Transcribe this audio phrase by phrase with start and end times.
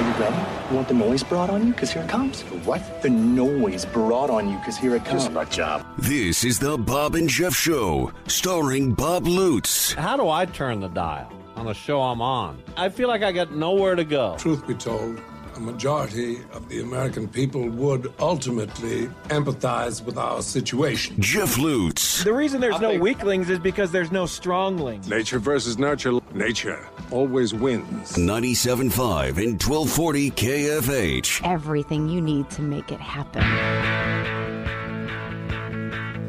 [0.00, 0.36] Are you ready?
[0.70, 1.74] You want the noise brought on you?
[1.74, 2.40] Because here it comes.
[2.64, 3.02] What?
[3.02, 5.24] The noise brought on you because here it comes.
[5.24, 5.84] Just my job.
[5.98, 9.92] This is the Bob and Jeff Show, starring Bob Lutz.
[9.92, 12.62] How do I turn the dial on the show I'm on?
[12.78, 14.36] I feel like I got nowhere to go.
[14.38, 15.20] Truth be told,
[15.60, 21.14] a majority of the American people would ultimately empathize with our situation.
[21.20, 22.24] Jeff Lutz.
[22.24, 25.08] The reason there's no weaklings is because there's no stronglings.
[25.08, 26.12] Nature versus nurture.
[26.32, 28.12] Nature always wins.
[28.12, 31.46] 97.5 and 1240 KFH.
[31.46, 33.42] Everything you need to make it happen.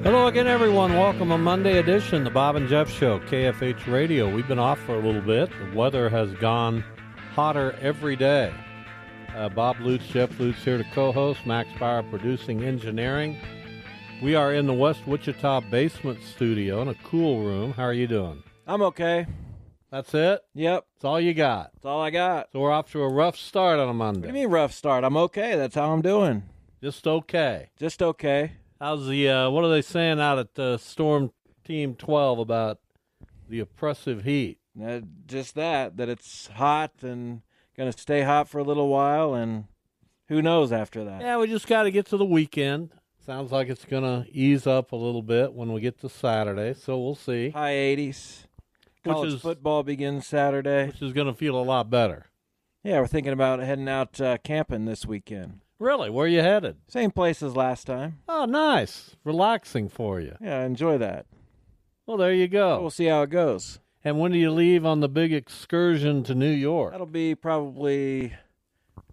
[0.04, 0.94] Hello again, everyone.
[0.96, 4.30] Welcome a Monday edition, the Bob and Jeff Show, KFH Radio.
[4.34, 5.50] We've been off for a little bit.
[5.52, 6.84] The weather has gone
[7.34, 8.52] hotter every day.
[9.36, 11.46] Uh, Bob Lutz, Jeff Lutz here to co-host.
[11.46, 13.38] Max Bauer producing engineering.
[14.22, 17.74] We are in the West Wichita basement studio in a cool room.
[17.74, 18.44] How are you doing?
[18.68, 19.26] I'm okay.
[19.90, 20.42] That's it.
[20.54, 21.72] Yep, That's all you got.
[21.74, 22.52] that's all I got.
[22.54, 24.28] So we're off to a rough start on a What do Monday.
[24.28, 25.04] you mean rough start?
[25.04, 25.56] I'm okay.
[25.56, 26.44] That's how I'm doing.
[26.82, 27.70] Just okay.
[27.78, 28.54] Just okay.
[28.80, 31.32] How's the uh, what are they saying out at uh, Storm
[31.66, 32.80] Team 12 about
[33.50, 34.60] the oppressive heat?
[34.82, 37.42] Uh, just that, that it's hot and
[37.78, 39.66] going to stay hot for a little while, and
[40.28, 41.22] who knows after that.
[41.22, 42.92] Yeah, we just got to get to the weekend.
[43.26, 46.74] Sounds like it's going to ease up a little bit when we get to Saturday,
[46.74, 47.50] so we'll see.
[47.52, 48.44] High 80s.
[49.04, 50.88] Which College is- football begins Saturday.
[50.88, 52.28] Which is going to feel a lot better.
[52.84, 55.60] Yeah, we're thinking about heading out uh, camping this weekend.
[55.78, 56.78] Really, where you headed?
[56.88, 58.20] Same place as last time.
[58.28, 60.36] Oh, nice, relaxing for you.
[60.42, 61.26] Yeah, enjoy that.
[62.08, 62.82] Well, there you go.
[62.82, 63.80] We'll see how it goes.
[64.04, 66.92] And when do you leave on the big excursion to New York?
[66.92, 68.34] That'll be probably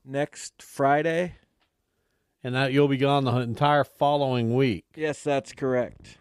[0.05, 1.35] next Friday.
[2.43, 4.85] And that you'll be gone the entire following week.
[4.95, 6.19] Yes, that's correct.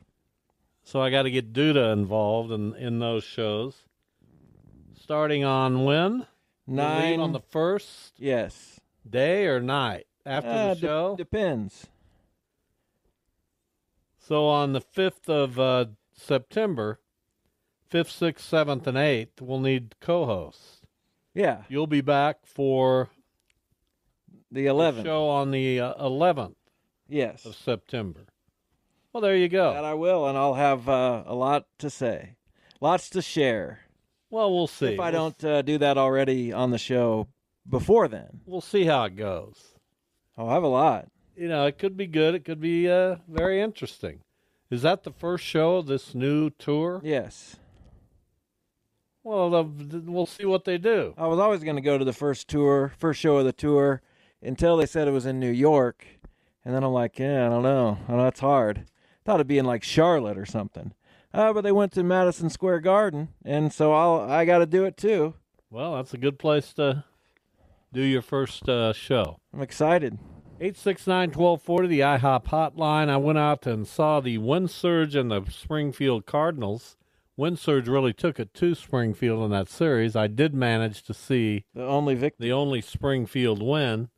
[0.83, 3.75] So I got to get Duda involved in in those shows.
[4.99, 6.25] Starting on when?
[6.65, 8.79] Nine on the first Yes.
[9.09, 11.15] day or night after Uh, the show.
[11.15, 11.87] depends.
[14.19, 16.99] so on the fifth of uh, September,
[17.89, 20.81] fifth, sixth, seventh, and eighth, we'll need co-hosts.
[21.33, 23.09] Yeah, You'll be back for
[24.51, 25.03] the 11th.
[25.03, 26.55] show on the uh, eleventh
[27.07, 27.45] Yes.
[27.45, 28.21] of September.
[29.13, 29.73] Well, there you go.
[29.73, 32.35] That I will, and I'll have uh, a lot to say.
[32.81, 33.79] Lots to share.
[34.29, 34.93] well, we'll see.
[34.93, 37.27] If I We'll- don't uh, do that already on the show
[37.69, 39.73] before then, we'll see how it goes.
[40.37, 41.07] I'll have a lot.
[41.35, 42.33] you know, it could be good.
[42.35, 44.21] It could be uh, very interesting.
[44.69, 46.99] Is that the first show of this new tour?
[47.03, 47.57] Yes.
[49.27, 49.69] Well,
[50.05, 51.13] we'll see what they do.
[51.17, 54.01] I was always going to go to the first tour, first show of the tour,
[54.41, 56.05] until they said it was in New York.
[56.63, 57.97] And then I'm like, yeah, I don't know.
[58.07, 58.85] I know it's hard.
[59.25, 60.93] Thought it'd be in like Charlotte or something.
[61.33, 64.85] Uh, but they went to Madison Square Garden, and so I'll I got to do
[64.85, 65.33] it too.
[65.69, 67.03] Well, that's a good place to
[67.91, 69.41] do your first uh, show.
[69.53, 70.19] I'm excited.
[70.61, 73.09] 869-1240, the IHOP hotline.
[73.09, 76.95] I went out and saw the wind surge and the Springfield Cardinals.
[77.37, 80.15] Wind surge really took it to Springfield in that series.
[80.15, 82.43] I did manage to see The only victim.
[82.43, 84.09] the only Springfield win.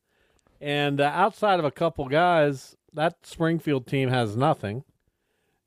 [0.61, 4.83] And uh, outside of a couple guys, that Springfield team has nothing.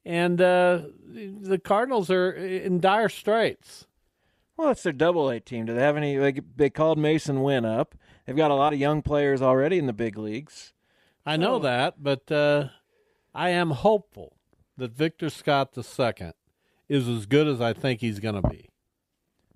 [0.04, 3.86] And uh, the Cardinals are in dire straits.
[4.56, 5.66] Well, it's their double A team.
[5.66, 6.16] Do they have any?
[6.16, 7.94] They, they called Masyn Winn up.
[8.26, 10.72] They've got a lot of young players already in the big leagues.
[11.24, 11.58] I know Oh.
[11.60, 12.68] that, but uh,
[13.34, 14.36] I am hopeful
[14.76, 16.32] that Victor Scott II
[16.92, 18.68] is as good as I think he's going to be.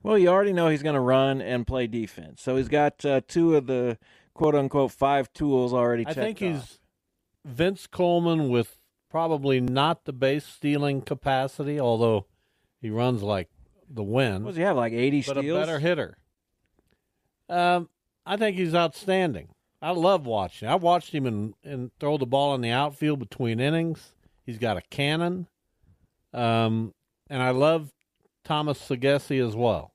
[0.02, 2.40] Well, you already know he's going to run and play defense.
[2.42, 3.98] So he's got uh, two of the
[4.34, 6.40] quote unquote five tools already I think off.
[6.40, 6.78] he's
[7.44, 8.78] Vince Coleman with
[9.10, 12.26] probably not the base stealing capacity, although
[12.80, 13.48] he runs like
[13.88, 14.44] the wind.
[14.44, 14.76] What does he have?
[14.76, 15.56] Like 80 but steals?
[15.56, 16.16] a better hitter.
[17.48, 17.88] Um,
[18.24, 19.48] I think he's outstanding.
[19.82, 20.68] I love watching.
[20.68, 24.14] I watched him and and throw the ball in the outfield between innings.
[24.44, 25.48] He's got a cannon.
[26.32, 26.94] Um,
[27.28, 27.93] and I love
[28.44, 29.93] Thomas Saggese as well.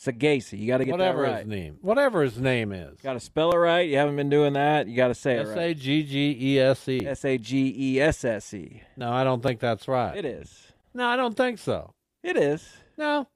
[0.00, 0.58] Sagasi.
[0.58, 1.38] You got to get whatever that right.
[1.40, 2.98] his name, whatever his name is.
[3.02, 3.86] Got to spell it right.
[3.86, 4.88] You haven't been doing that.
[4.88, 5.58] You got to say it right.
[5.58, 7.06] A G G E S E.
[7.06, 8.82] S A G E S S E.
[8.96, 10.16] No, I don't think that's right.
[10.16, 10.72] It is.
[10.94, 11.92] No, I don't think so.
[12.22, 12.66] It is.
[12.96, 13.28] No.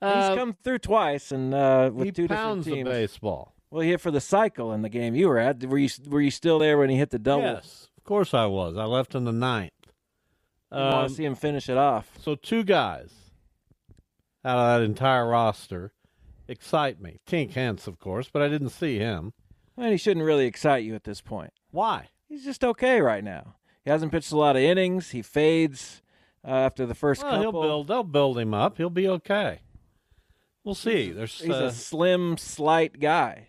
[0.00, 3.54] He's Uh, come through twice and uh, with he two pounds different the baseball.
[3.70, 5.64] Well, he hit for the cycle in the game you were at.
[5.64, 7.44] Were you Were you still there when he hit the double?
[7.44, 8.76] Yes, of course I was.
[8.76, 9.70] I left in the ninth.
[10.72, 12.10] You want Um, to see him finish it off.
[12.20, 13.12] So two guys
[14.44, 15.92] out of that entire roster
[16.48, 17.18] excite me.
[17.26, 19.32] Tink Hence, of course, but I didn't see him.
[19.76, 21.52] And he shouldn't really excite you at this point.
[21.70, 22.08] Why?
[22.28, 23.56] He's just okay right now.
[23.84, 25.10] He hasn't pitched a lot of innings.
[25.10, 26.02] He fades
[26.46, 27.62] uh, after the first Well, he'll couple.
[27.62, 27.88] build.
[27.88, 28.76] They'll build him up.
[28.78, 29.60] He'll be okay.
[30.64, 31.10] We'll see.
[31.10, 33.48] There's He's uh, a slim, slight guy.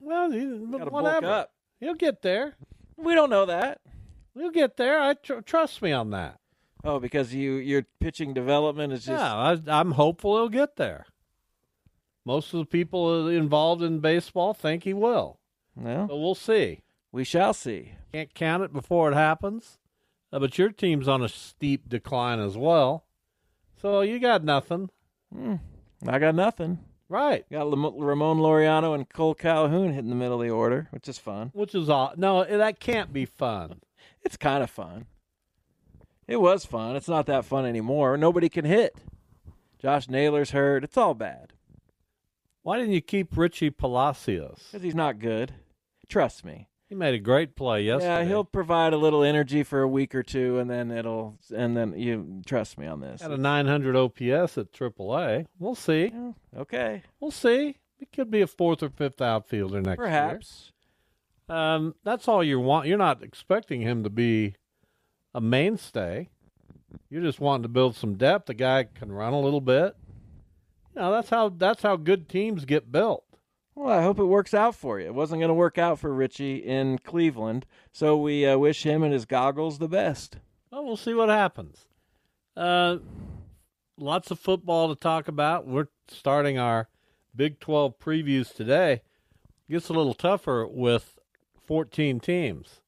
[0.00, 1.26] well, he, Got to bulk whatever.
[1.26, 1.52] up.
[1.80, 2.54] He'll get there.
[2.96, 3.80] We don't know that.
[4.34, 4.98] He'll get there.
[5.00, 6.38] I tr- trust me on that.
[6.84, 11.06] Oh, because you your pitching development is just yeah, I, I'm hopeful he'll get there.
[12.26, 15.38] Most of the people involved in baseball think he will.
[15.76, 16.08] well.
[16.08, 16.80] So we'll see.
[17.12, 17.92] We shall see.
[18.12, 19.78] Can't count it before it happens.
[20.32, 23.04] Uh, but your team's on a steep decline as well.
[23.80, 24.90] So you got nothing.
[26.06, 26.78] I got nothing.
[27.08, 27.44] Right.
[27.50, 31.18] Got Lam- Ramon Laureano and Cole Calhoun hitting the middle of the order, which is
[31.18, 31.50] fun.
[31.54, 32.18] Which is odd.
[32.18, 33.80] No, that can't be fun.
[34.22, 35.06] It's kind of fun.
[36.26, 36.96] It was fun.
[36.96, 38.16] It's not that fun anymore.
[38.16, 38.96] Nobody can hit.
[39.78, 40.82] Josh Naylor's hurt.
[40.82, 41.52] It's all bad
[42.62, 44.62] Why didn't you keep Richie Palacios?
[44.70, 45.52] because he's not good.
[46.08, 46.68] Trust me.
[46.88, 48.22] He made a great play yesterday.
[48.22, 51.38] Yeah, he'll provide a little energy for a week or two, and then it'll.
[51.54, 53.22] And then you trust me on this.
[53.22, 55.46] Had a 900 OPS at AAA.
[55.58, 56.12] We'll see.
[56.14, 57.76] Yeah, okay, We'll see.
[57.98, 60.06] He could be a fourth or fifth outfielder next year.
[60.06, 60.72] perhaps.
[61.48, 62.86] Um, that's all you want.
[62.86, 64.54] You're not expecting him to be
[65.34, 66.28] a mainstay.
[67.10, 68.46] You're just wanting to build some depth.
[68.46, 69.96] The guy can run a little bit.
[70.94, 73.24] You know, that's how that's how good teams get built.
[73.74, 75.06] Well, I hope it works out for you.
[75.06, 79.02] It wasn't going to work out for Richie in Cleveland, so we uh, wish him
[79.02, 80.38] and his goggles the best.
[80.70, 81.88] Well, we'll see what happens.
[82.56, 82.98] Uh,
[83.98, 85.66] lots of football to talk about.
[85.66, 86.88] We're starting our
[87.34, 89.02] Big 12 previews today.
[89.68, 91.18] Gets a little tougher with
[91.66, 92.80] 14 teams.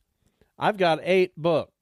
[0.56, 1.72] I've got eight booked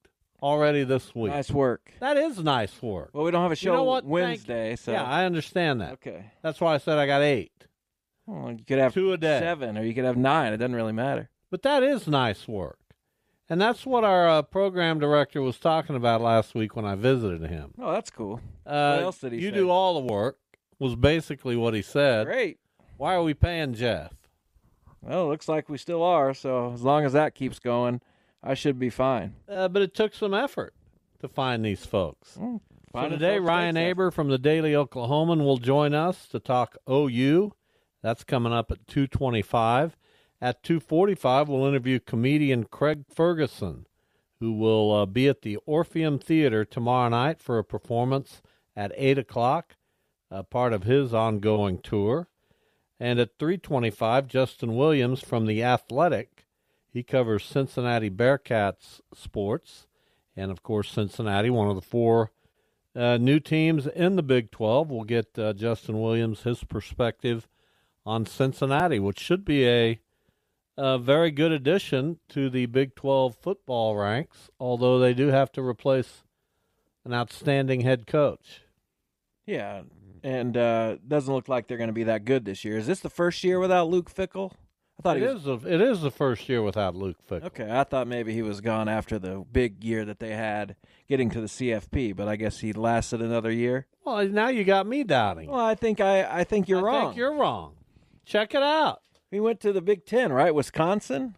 [0.44, 1.32] already this week.
[1.32, 1.92] Nice work.
[2.00, 3.10] That is nice work.
[3.12, 4.04] Well, we don't have a show you know what?
[4.04, 5.92] Thank- Wednesday, so Yeah, I understand that.
[5.94, 6.32] okay.
[6.42, 7.50] That's why I said I got eight.
[8.26, 9.40] Well, you could have Two a day.
[9.40, 10.52] seven, or you could have nine.
[10.52, 11.28] It doesn't really matter.
[11.50, 12.78] But that is nice work.
[13.48, 17.42] And that's what our uh, program director was talking about last week when I visited
[17.50, 17.74] him.
[17.78, 18.40] Oh, that's cool.
[18.66, 19.56] Uh, What else did he you say?
[19.56, 20.38] do all the work,
[20.78, 22.26] was basically what he said.
[22.26, 22.58] Great.
[22.96, 24.12] Why are we paying Jeff?
[25.02, 26.32] Well, it looks like we still are.
[26.32, 28.00] So as long as that keeps going,
[28.46, 29.34] I should be fine.
[29.48, 30.74] Uh, but it took some effort
[31.20, 32.34] to find these folks.
[32.34, 37.52] So today, folks Ryan Aber from the Daily Oklahoman will join us to talk OU.
[38.02, 39.96] That's coming up at 225.
[40.42, 43.86] At 245, we'll interview comedian Craig Ferguson,
[44.40, 48.42] who will uh, be at the Orpheum Theater tomorrow night for a performance
[48.76, 49.76] at 8 o'clock,
[50.30, 52.28] uh, part of his ongoing tour.
[53.00, 56.43] And at 325, Justin Williams from The Athletic.
[56.94, 59.88] He covers Cincinnati Bearcats sports.
[60.36, 62.30] And, of course, Cincinnati, one of the four
[62.94, 64.90] uh, new teams in the Big 12.
[64.90, 67.48] We'll get uh, Justin Williams his perspective
[68.06, 70.00] on Cincinnati, which should be a,
[70.76, 75.62] a very good addition to the Big 12 football ranks, although they do have to
[75.62, 76.22] replace
[77.04, 78.62] an outstanding head coach.
[79.46, 79.82] Yeah,
[80.22, 82.78] and uh, doesn't look like they're going to be that good this year.
[82.78, 84.52] Is this the first year without Luke Fickell?
[84.98, 85.42] I thought It he was.
[85.42, 87.44] is, a, it is the first year without Luke Fickell.
[87.46, 90.76] Okay, I thought maybe he was gone after the big year that they had
[91.08, 93.86] getting to the CFP, but I guess he lasted another year.
[94.04, 95.50] Well, now you got me doubting.
[95.50, 97.04] Well, I think I, I think you're I wrong.
[97.06, 97.74] think you're wrong.
[98.24, 99.00] Check it out.
[99.30, 100.54] We went to the Big Ten, right?
[100.54, 101.36] Wisconsin.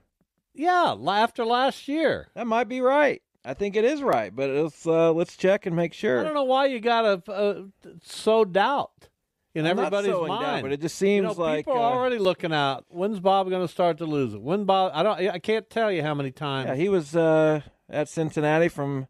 [0.54, 2.28] Yeah, after last year.
[2.34, 3.22] That might be right.
[3.44, 6.20] I think it is right, but let's uh, let's check and make sure.
[6.20, 7.62] I don't know why you got to uh,
[8.02, 9.08] sow doubt
[9.56, 10.62] in I'm everybody's mind.
[10.62, 12.84] but it just you seems know, like people are uh, already looking out.
[12.88, 14.42] When's Bob going to start to lose it?
[14.42, 14.92] When Bob?
[14.94, 15.18] I don't.
[15.28, 16.68] I can't tell you how many times.
[16.68, 19.08] Yeah, he was uh, at Cincinnati from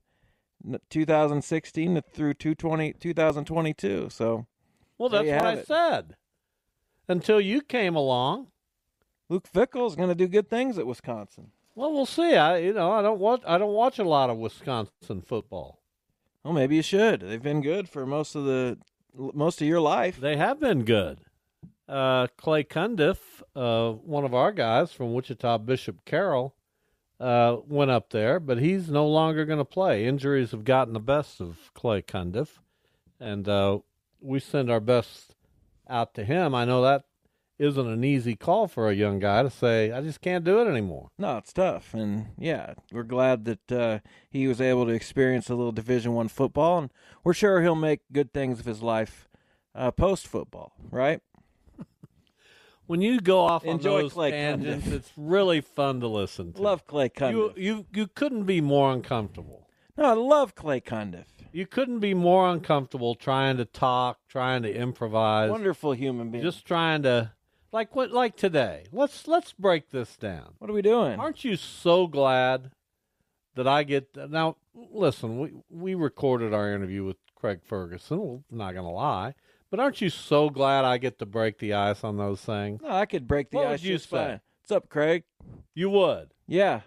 [0.91, 4.09] 2016 to- through 220, 2022.
[4.11, 4.47] So
[4.99, 5.67] well, that's what I it.
[5.67, 6.17] said.
[7.09, 8.49] Until you came along.
[9.29, 11.51] Luke Fickell is going to do good things at Wisconsin.
[11.75, 12.37] Well, we'll see.
[12.37, 15.81] I you know I don't watch I don't watch a lot of Wisconsin football.
[16.45, 17.23] Well, maybe you should.
[17.23, 18.79] They've been good for most of the
[19.17, 20.19] most of your life.
[20.21, 21.19] They have been good.
[21.89, 23.19] uh, Clay Cundiff,
[23.55, 26.55] uh, one of our guys from Wichita Bishop Carroll,
[27.21, 30.05] uh, went up there, but he's no longer going to play.
[30.07, 32.59] Injuries have gotten the best of Clay Cundiff,
[33.21, 33.79] and uh,
[34.21, 35.35] we send our best
[35.89, 36.55] out to him.
[36.55, 37.05] I know that
[37.59, 40.69] isn't an easy call for a young guy to say, I just can't do it
[40.69, 41.09] anymore.
[41.19, 43.99] No, it's tough, and yeah, we're glad that uh,
[44.29, 46.91] he was able to experience a little Division One football, and
[47.25, 49.29] we're sure he'll make good things of his life
[49.75, 51.21] uh, post football, right?
[52.87, 54.93] When you go off Enjoy on those Clay tangents, Cundiff.
[54.93, 56.63] it's really fun to listen to.
[56.63, 57.87] Love Clay you, you.
[57.93, 59.69] You couldn't be more uncomfortable.
[59.97, 61.25] no, I love Clay Cundiff.
[61.53, 66.45] You couldn't be more uncomfortable trying to talk, trying to improvise, Wonderful human being.
[66.45, 67.33] just trying to
[67.73, 68.85] like what like today.
[68.93, 70.55] Let's let's break this down.
[70.59, 71.19] what are we doing?
[71.21, 72.71] Aren't you so glad
[73.55, 74.57] that I get now?
[74.75, 78.19] Listen, we we recorded our interview with Craig Ferguson.
[78.19, 79.35] Well, I'm not gonna lie,
[79.71, 82.81] but aren't you so glad I get to break the ice on those things?
[82.83, 83.81] No, I could break the What ice.
[83.81, 84.17] would you just say?
[84.17, 84.41] fine.
[84.63, 85.25] What's up, Craig?
[85.75, 86.33] You would.
[86.49, 86.81] Yeah,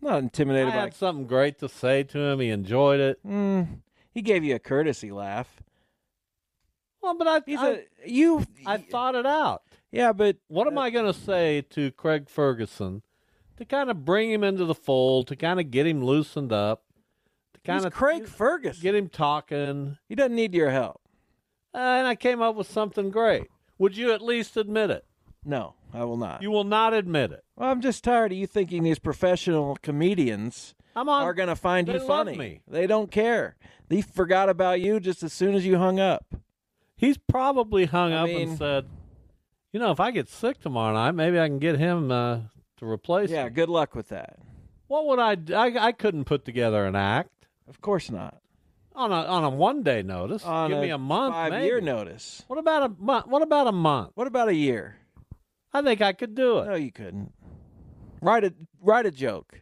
[0.00, 0.80] I'm not I intimidated by.
[0.80, 2.40] had something great to say to him.
[2.40, 3.18] He enjoyed it.
[3.26, 5.62] Mm, he gave you a courtesy laugh.
[7.02, 8.44] Well, but I He's I, a you.
[8.64, 9.62] I thought it out.
[9.90, 13.02] yeah, but What am I going to say to Craig Ferguson
[13.56, 16.84] to kind of bring him into the fold, to kind of get him loosened up,
[17.54, 18.82] to kind of Craig Ferguson.
[18.82, 19.98] get him talking?
[20.08, 21.00] He doesn't need your help.
[21.74, 23.44] Uh, and I came up with something great.
[23.78, 25.04] Would you at least admit it?
[25.44, 26.42] No, I will not.
[26.42, 27.44] You will not admit it.
[27.56, 31.08] well, I'm just tired of you thinking these professional comedians on.
[31.08, 32.36] are going to find you funny.
[32.36, 32.60] me.
[32.68, 33.56] They don't care.
[33.88, 36.26] They forgot about you just as soon as you hung up.
[37.02, 38.86] He's probably hung I up mean- and said,
[39.72, 42.40] "You know, if I get sick tomorrow night, maybe I can get him uh,
[42.78, 44.38] to replace Yeah, me." good luck with that.
[44.86, 45.36] What would I?
[45.86, 48.40] I couldn't put together an act Of course not.
[48.94, 50.44] on a on a one day notice.
[50.44, 51.66] On Give me a month, five maybe.
[51.66, 52.44] year notice.
[52.46, 53.26] What about a month?
[53.26, 54.12] What about a month?
[54.14, 54.96] What about a year?
[55.72, 56.66] I think I could do it.
[56.66, 57.32] No, you couldn't.
[58.20, 59.60] Write a write a joke.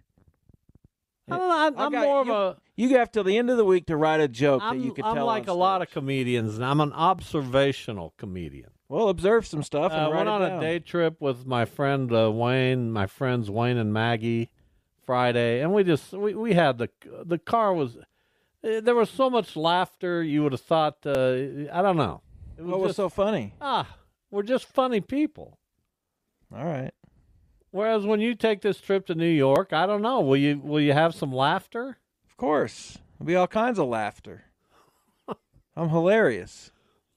[1.30, 1.56] I don't know.
[1.56, 2.60] I'm, I I'm got- more you, of a.
[2.80, 4.94] You have till the end of the week to write a joke I'm, that you
[4.94, 5.20] could tell you.
[5.20, 8.70] I'm like a lot of comedians, and I'm an observational comedian.
[8.88, 10.58] Well, observe some stuff and I write went on down.
[10.58, 14.50] a day trip with my friend uh, Wayne, my friends Wayne and Maggie,
[15.04, 16.88] Friday, and we just we, we had the
[17.22, 17.98] the car was
[18.64, 20.22] eh, there was so much laughter.
[20.22, 21.34] You would have thought uh,
[21.72, 22.22] I don't know.
[22.56, 23.52] It was What was just, so funny?
[23.60, 23.94] ah,
[24.30, 25.58] we're just funny people.
[26.50, 26.92] All right.
[27.72, 30.20] Whereas when you take this trip to New York, I don't know.
[30.20, 31.98] Will you will you have some laughter?
[32.40, 32.96] Of course.
[33.18, 34.44] There'll be all kinds of laughter.
[35.76, 36.70] I'm hilarious.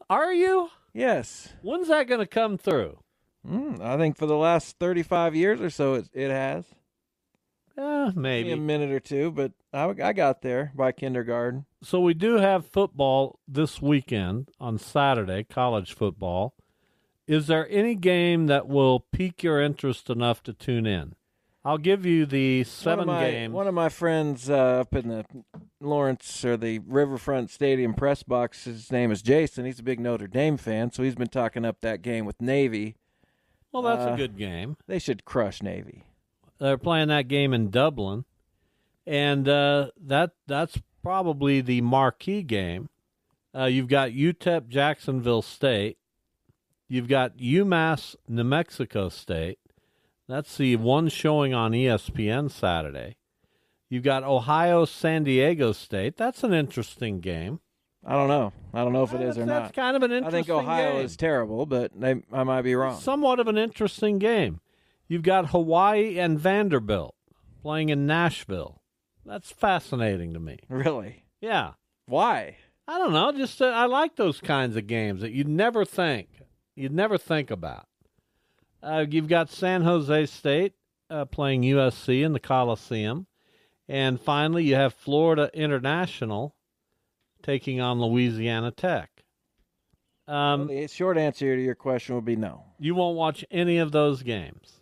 [0.10, 0.70] Are you?
[0.94, 1.53] Yes.
[1.62, 3.00] When's that going to come through?
[3.48, 6.65] Mm, I think for the last 35 years or so, it, it has.
[7.77, 11.68] Eh, Maybe a minute or two, but I, I got there by kindergarten.
[11.82, 16.53] So we do have football this weekend on Saturday, college football.
[17.27, 21.15] Is there any game that will pique your interest enough to tune in?
[21.65, 23.53] I'll give you the seven one my, games.
[23.53, 25.25] One of my friends uh, up in the
[25.79, 29.65] Lawrence or the Riverfront Stadium press box, his name is Jason.
[29.65, 32.96] He's a big Notre Dame fan, so he's been talking up that game with Navy.
[33.72, 34.75] well, that's uh, a good game.
[34.88, 36.03] They should crush Navy.
[36.60, 38.25] They're playing that game in Dublin,
[39.08, 42.89] and uh, that that's probably the marquee game.
[43.55, 45.98] Uh, you've got UTEP Jacksonville State.
[46.89, 49.60] You've got UMass New Mexico State.
[50.27, 53.18] That's the one showing on ESPN Saturday.
[53.89, 56.18] You've got Ohio San Diego State.
[56.18, 57.60] That's an interesting game.
[58.06, 58.51] I don't know.
[58.74, 59.82] I don't know if it is That's- or that's not.
[59.84, 61.06] kind of an interesting I think Ohio game.
[61.06, 63.00] is terrible, but they, I might be wrong.
[63.00, 64.60] Somewhat of an interesting game.
[65.08, 67.15] You've got Hawaii and Vanderbilt
[67.62, 68.82] playing in Nashville.
[69.25, 70.60] That's fascinating to me.
[70.70, 71.24] Really?
[71.39, 71.74] Yeah.
[72.08, 72.58] Why?
[72.88, 73.32] I don't know.
[73.32, 76.27] Just uh, I like those kinds of games that you'd never think
[76.75, 77.86] you'd never think about.
[78.84, 80.74] Uh, you've got San Jose State
[81.10, 83.28] uh, playing USC in the Coliseum,
[83.88, 86.54] and finally you have Florida International
[87.42, 89.10] taking on Louisiana Tech.
[90.28, 92.63] Um, the short answer to your question would be no.
[92.80, 94.82] you won't watch any of those games.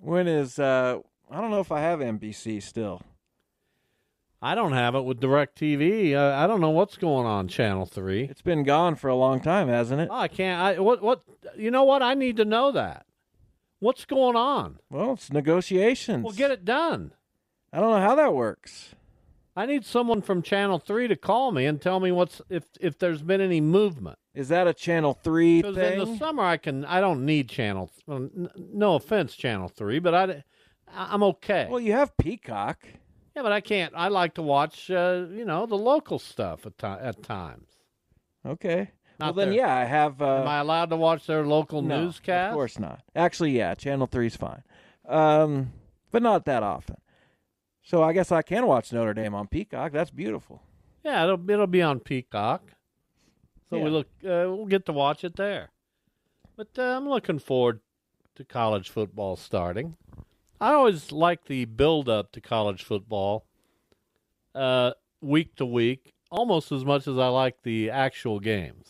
[0.00, 0.98] When is uh
[1.30, 3.00] I don't know if I have NBC still.
[4.44, 6.14] I don't have it with DirecTV.
[6.14, 8.24] Uh, I don't know what's going on Channel Three.
[8.24, 10.08] It's been gone for a long time, hasn't it?
[10.10, 10.60] Oh, I can't.
[10.60, 11.22] I what what?
[11.56, 12.02] You know what?
[12.02, 13.06] I need to know that.
[13.78, 14.78] What's going on?
[14.90, 16.24] Well, it's negotiations.
[16.24, 17.12] Well, get it done.
[17.72, 18.94] I don't know how that works.
[19.54, 22.98] I need someone from Channel Three to call me and tell me what's if if
[22.98, 24.18] there's been any movement.
[24.34, 27.90] Is that a Channel 3 Because in the summer I can I don't need Channel.
[28.06, 30.42] well, n- No offense, Channel Three, but I
[30.92, 31.68] I'm okay.
[31.70, 32.78] Well, you have Peacock.
[33.34, 33.92] Yeah, but I can't.
[33.96, 37.68] I like to watch uh, you know the local stuff at at times.
[38.44, 38.90] Okay.
[39.20, 40.20] well, then their- yeah, I have.
[40.20, 42.50] Uh, Am I allowed to watch their local no, newscast?
[42.50, 43.02] Of course not.
[43.14, 44.62] Actually, yeah, Channel Three's fine,
[45.08, 45.72] um,
[46.10, 46.96] but not that often.
[47.84, 49.92] So I guess I can watch Notre Dame on Peacock.
[49.92, 50.62] That's beautiful.
[51.04, 52.62] Yeah, it'll it'll be on Peacock.
[53.70, 53.84] So Yeah.
[53.84, 55.70] we look uh, we'll get to watch it there.
[56.56, 57.80] But uh, I'm looking forward
[58.36, 59.96] to college football starting.
[60.62, 63.46] I always like the build up to college football
[64.54, 68.86] uh, week to week almost as much as I like the actual games.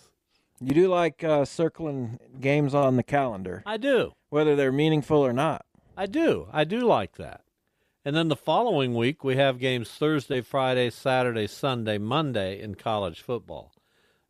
[0.61, 4.13] You do like uh, circling games on the calendar, I do.
[4.29, 5.65] whether they're meaningful or not.
[5.97, 6.47] I do.
[6.53, 7.41] I do like that.
[8.05, 13.23] And then the following week, we have games Thursday, Friday, Saturday, Sunday, Monday in college
[13.23, 13.73] football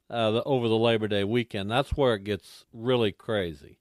[0.09, 1.69] uh, the, over the Labor Day weekend.
[1.73, 3.79] That's where it gets really crazy.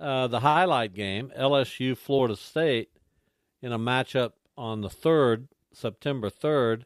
[0.00, 2.90] Uh, the highlight game, LSU Florida State,
[3.60, 6.82] in a matchup on the 3rd, September 3rd,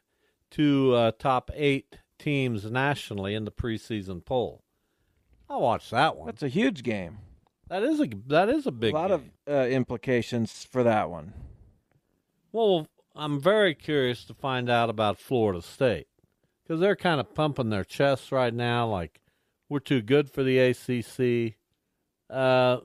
[0.50, 4.62] two uh, top eight teams nationally in the preseason poll.
[5.50, 6.26] I'll watch that one.
[6.26, 7.19] That's a huge game.
[7.69, 9.33] That is a that is a big a lot game.
[9.47, 11.33] of uh, implications for that one.
[12.52, 16.07] Well, I'm very curious to find out about Florida State
[16.62, 19.21] because they're kind of pumping their chests right now, like
[19.69, 21.54] we're too good for the ACC.
[22.31, 22.78] Uh,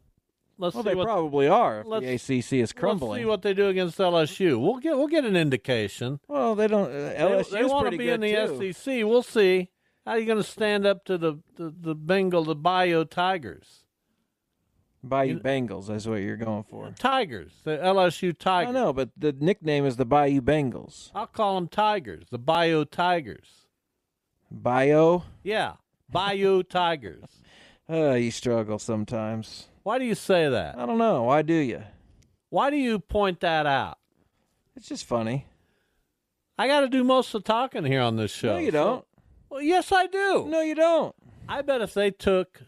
[0.58, 1.84] let's Well, see they what probably are.
[1.84, 3.12] The ACC is crumbling.
[3.12, 4.60] Let's see what they do against LSU.
[4.60, 6.20] We'll get we'll get an indication.
[6.28, 6.90] well, they don't.
[6.90, 8.74] Uh, They- LSU's they, want to be in the too.
[8.74, 9.04] SEC.
[9.06, 9.70] We'll see.
[10.06, 13.84] How are you going to stand up to the the, the Bengal, the Bio Tigers?
[15.04, 15.88] Bayou Bengals.
[15.88, 16.92] That's what you're going for.
[17.00, 18.70] Tigers, the LSU Tigers.
[18.76, 21.12] I know, but the nickname is the Bayou Bengals.
[21.16, 23.68] I'll call them Tigers, the Bayou Tigers.
[24.52, 25.24] Bio.
[25.44, 25.74] Yeah,
[26.10, 27.24] Bayou Tigers.
[27.90, 29.68] Uh, you struggle sometimes.
[29.88, 30.78] Why do you say that?
[30.78, 31.24] I don't know.
[31.24, 31.82] Why do you?
[32.50, 33.98] Why do you point that out?
[34.76, 35.46] It's just funny.
[36.58, 38.56] I got to do most of the talking here on this show.
[38.56, 39.06] No, you so- don't.
[39.50, 40.46] well, yes, I do.
[40.50, 41.16] No, you don't.
[41.48, 42.64] I bet if they took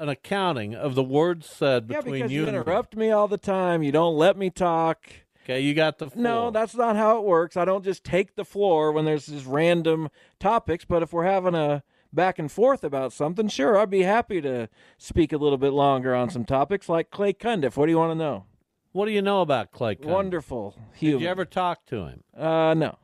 [0.00, 3.28] an accounting of the words said Yeah, between you you and me- interrupt me all
[3.28, 3.84] the time.
[3.84, 5.06] You don't let me talk.
[5.44, 6.24] Okay, you got the floor.
[6.24, 7.56] No, that's not how it works.
[7.56, 10.08] I don't just take the floor when there's just random
[10.40, 10.84] topics.
[10.84, 14.68] But if we're having a back and forth about something, sure, I'd be happy to
[14.98, 17.76] speak a little bit longer on some topics like Clay Cundiff.
[17.76, 18.44] What do you want to know?
[18.92, 19.96] What do you know about Clay?
[19.96, 20.04] Cundiff?
[20.06, 22.22] Wonderful Did you ever talk to him?
[22.36, 22.96] Uh, no.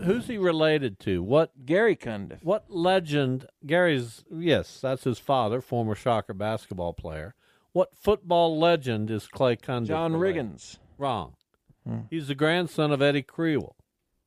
[0.00, 1.22] Who's he related to?
[1.22, 2.42] What Gary Cundiff.
[2.42, 3.46] what legend?
[3.64, 7.34] Gary's yes, that's his father, former Shocker basketball player.
[7.72, 9.86] What football legend is Clay Cundiff?
[9.88, 10.46] John related?
[10.52, 10.78] Riggins.
[10.98, 11.34] Wrong.
[12.10, 13.74] He's the grandson of Eddie Creel.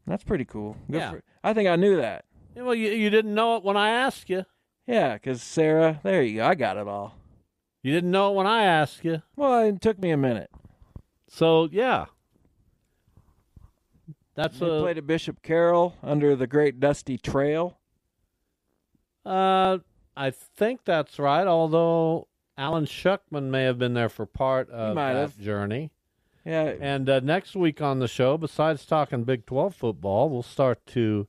[0.08, 0.78] That's pretty cool.
[0.90, 1.12] Good Yeah.
[1.12, 2.26] for- I think I knew that.
[2.56, 4.46] Well, you, you didn't know it when I asked you.
[4.88, 6.46] Yeah, because Sarah, there you go.
[6.48, 7.16] I got it all.
[7.84, 9.22] You didn't know it when I asked you.
[9.36, 10.50] Well, it took me a minute.
[11.28, 12.06] So yeah,
[14.36, 17.78] that's They a played at Bishop Carroll under the Great Dusty Trail.
[19.26, 19.80] Uh,
[20.16, 21.48] I think that's right.
[21.48, 25.40] Although Alan Schuckman may have been there for part of that have.
[25.40, 25.92] journey.
[26.46, 30.84] Yeah, And uh, next week on the show, besides talking Big Twelve football, we'll start
[30.88, 31.28] to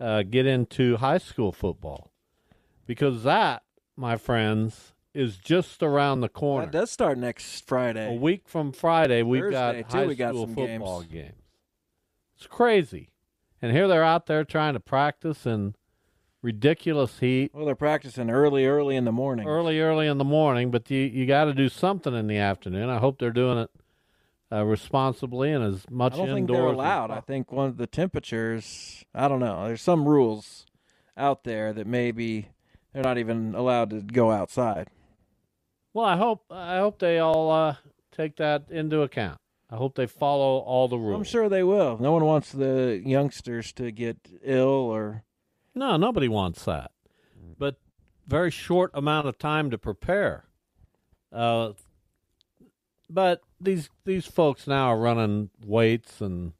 [0.00, 2.10] uh, get into high school football
[2.86, 3.62] because that,
[3.96, 6.66] my friends, is just around the corner.
[6.66, 8.14] that does start next Friday.
[8.14, 11.12] A week from Friday, we've Thursday, got too, high we got school some football games.
[11.12, 11.34] games.
[12.36, 13.08] It's crazy,
[13.60, 15.74] and here they're out there trying to practice in
[16.40, 19.46] ridiculous heat, Well, they're practicing early, early in the morning.
[19.48, 20.70] early, early in the morning.
[20.70, 22.88] But you you got to do something in the afternoon.
[22.88, 23.70] I hope they're doing it
[24.50, 27.10] uh, responsibly and as much I don't think they're allowed.
[27.10, 29.04] I think one of the temperatures.
[29.14, 29.66] I don't know.
[29.66, 30.66] There's some rules
[31.16, 32.48] out there that maybe
[32.92, 34.88] they're not even allowed to go outside.
[35.92, 37.76] Well, I hope I hope they all uh,
[38.12, 39.38] take that into account.
[39.70, 41.16] I hope they follow all the rules.
[41.18, 41.98] I'm sure they will.
[41.98, 45.24] No one wants the youngsters to get ill or
[45.74, 46.92] No, nobody wants that.
[47.58, 47.76] But
[48.26, 50.44] very short amount of time to prepare.
[51.30, 51.72] Uh,
[53.10, 56.52] but these these folks now are running weights and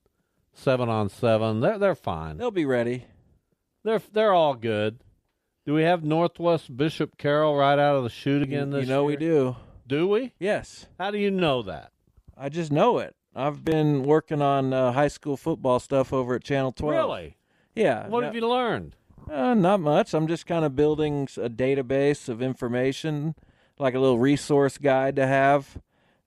[0.54, 1.60] seven on seven.
[1.60, 2.36] They're they're fine.
[2.38, 3.04] they'll be ready.
[3.84, 5.00] They're they're all good.
[5.66, 9.04] Do we have Northwest Bishop Carroll right out of the chute again this you know
[9.04, 9.56] we do.
[9.86, 10.32] Do we?
[10.38, 10.86] Yes.
[10.98, 11.92] How do you know that?
[12.36, 13.14] I just know it.
[13.34, 16.94] I've been working on uh, high school football stuff over at Channel 12.
[16.94, 17.36] Really?
[17.74, 18.08] Yeah.
[18.08, 18.96] What no- have you learned?
[19.30, 20.14] Uh, not much.
[20.14, 23.34] I'm just kind of building a database of information,
[23.78, 25.78] like a little resource guide to have.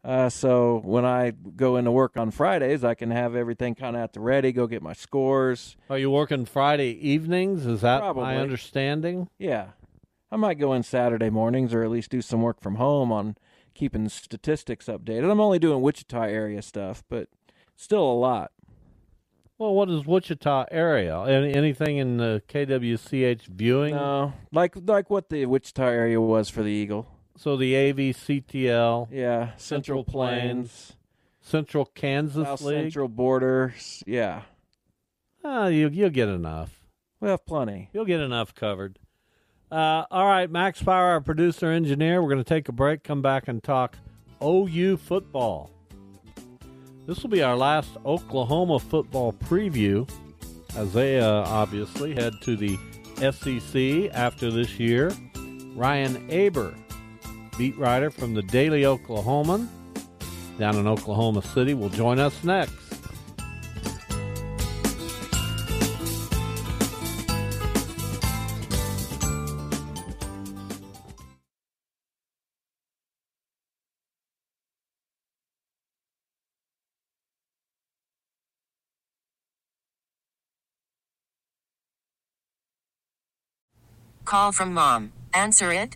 [0.04, 4.02] Uh, so when I go into work on Fridays, I can have everything kind of
[4.02, 4.52] at the ready.
[4.52, 5.78] Go get my scores.
[5.90, 7.66] Are you working Friday evenings?
[7.66, 8.24] Is that Probably.
[8.24, 9.30] my understanding?
[9.38, 9.70] Yeah,
[10.32, 13.36] I might go in Saturday mornings, or at least do some work from home on
[13.76, 15.30] keeping statistics updated.
[15.30, 17.30] I'm only doing Wichita area stuff, but
[17.76, 18.52] still a lot.
[19.60, 21.20] Well, what is Wichita area?
[21.22, 23.94] Any, anything in the KWCH viewing?
[23.94, 27.08] No, like like what the Wichita area was for the Eagle.
[27.38, 30.94] So the AVCTL, Yeah, Central, Central Plains,
[31.42, 32.84] Central Kansas South League.
[32.86, 34.04] Central borders.
[34.06, 34.44] Yeah,
[35.44, 36.84] Ah, you you'll get enough.
[37.20, 37.90] we have plenty.
[37.94, 39.00] You'll get enough covered.
[39.72, 42.22] Uh, all right, Max Power, our producer engineer.
[42.22, 43.98] We're going to take a break, come back and talk
[44.44, 45.72] OU football.
[47.08, 50.08] This will be our last Oklahoma football preview
[50.76, 52.78] as they uh, obviously head to the
[53.32, 55.12] SEC after this year.
[55.74, 56.76] Ryan Aber,
[57.62, 59.68] beat writer from the Daily Oklahoman
[60.58, 62.74] down in Oklahoma City, will join us next.
[84.26, 85.12] Call from mom.
[85.32, 85.96] Answer it.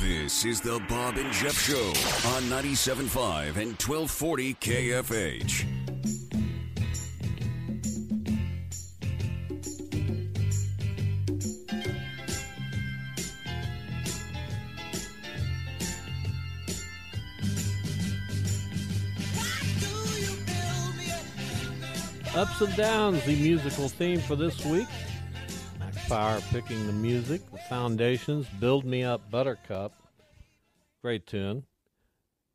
[0.00, 1.88] This is the Bob and Jeff Show
[2.34, 5.64] on 97.5 and 1240 KFH.
[22.36, 24.88] Ups and Downs, the musical theme for this week.
[26.08, 29.92] Picking the music, the foundations, Build Me Up Buttercup.
[31.02, 31.64] Great tune.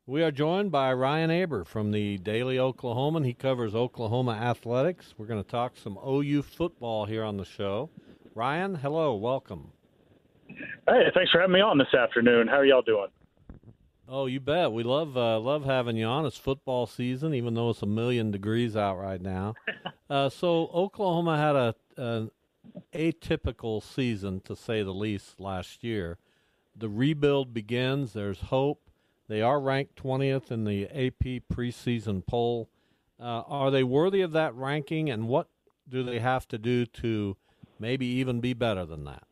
[0.06, 3.26] We are joined by Ryan Aber from the Daily Oklahoman.
[3.26, 5.12] He covers Oklahoma athletics.
[5.18, 7.90] We're going to talk some OU football here on the show.
[8.34, 9.70] Ryan, hello, welcome.
[10.48, 12.48] Hey, thanks for having me on this afternoon.
[12.48, 13.08] How are y'all doing?
[14.08, 14.72] Oh, you bet.
[14.72, 16.24] We love uh, love having you on.
[16.24, 19.54] It's football season, even though it's a million degrees out right now.
[20.10, 22.30] uh, so Oklahoma had a an
[22.92, 26.18] atypical season, to say the least, last year.
[26.74, 28.12] The rebuild begins.
[28.12, 28.90] There's hope.
[29.28, 32.68] They are ranked 20th in the AP preseason poll.
[33.20, 35.48] Uh, are they worthy of that ranking, and what
[35.88, 37.36] do they have to do to
[37.78, 39.24] maybe even be better than that?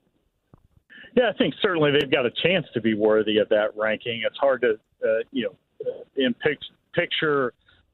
[1.17, 4.23] Yeah, I think certainly they've got a chance to be worthy of that ranking.
[4.25, 6.59] It's hard to, uh, you know, in pic-
[6.95, 7.53] picture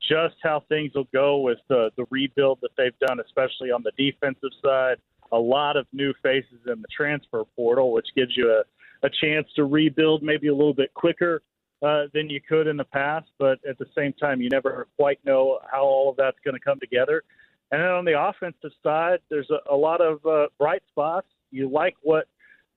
[0.09, 3.93] just how things will go with the, the rebuild that they've done, especially on the
[3.97, 4.97] defensive side.
[5.33, 9.47] A lot of new faces in the transfer portal, which gives you a, a chance
[9.57, 11.43] to rebuild maybe a little bit quicker
[11.83, 13.29] uh, than you could in the past.
[13.39, 16.61] But at the same time, you never quite know how all of that's going to
[16.61, 17.23] come together.
[17.71, 21.27] And then on the offensive side, there's a, a lot of uh, bright spots.
[21.51, 22.29] You like what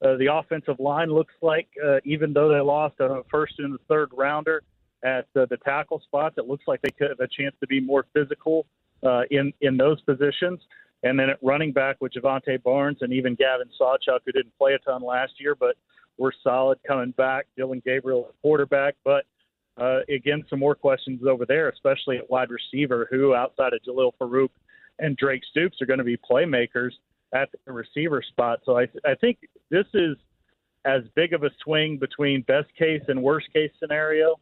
[0.03, 3.77] uh, the offensive line looks like, uh, even though they lost a first and a
[3.87, 4.63] third rounder
[5.03, 7.79] at uh, the tackle spots, it looks like they could have a chance to be
[7.79, 8.65] more physical
[9.03, 10.59] uh, in in those positions.
[11.03, 14.73] And then at running back with Jovantae Barnes and even Gavin Sawchuk, who didn't play
[14.73, 15.75] a ton last year, but
[16.17, 17.45] were solid coming back.
[17.55, 19.25] Dillon Gabriel at quarterback, but
[19.79, 24.11] uh, again, some more questions over there, especially at wide receiver, who outside of Jalil
[24.19, 24.49] Farooq
[24.99, 26.91] and Drake Stoops are going to be playmakers
[27.33, 28.59] at the receiver spot.
[28.65, 29.37] So I, I think
[29.69, 30.17] this is
[30.85, 34.33] as big of a swing between best case and worst case scenario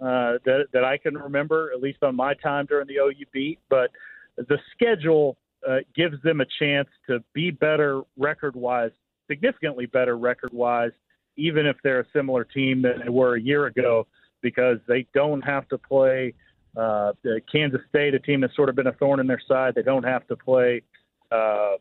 [0.00, 3.58] uh, that, that I can remember, at least on my time during the OU beat.
[3.68, 3.90] But
[4.36, 5.36] the schedule
[5.68, 8.90] uh, gives them a chance to be better record wise,
[9.28, 10.92] significantly better record wise,
[11.36, 14.06] even if they're a similar team than they were a year ago,
[14.42, 16.34] because they don't have to play
[16.76, 17.12] uh,
[17.50, 19.74] Kansas State, a team that's sort of been a thorn in their side.
[19.74, 20.82] They don't have to play.
[21.30, 21.76] Uh,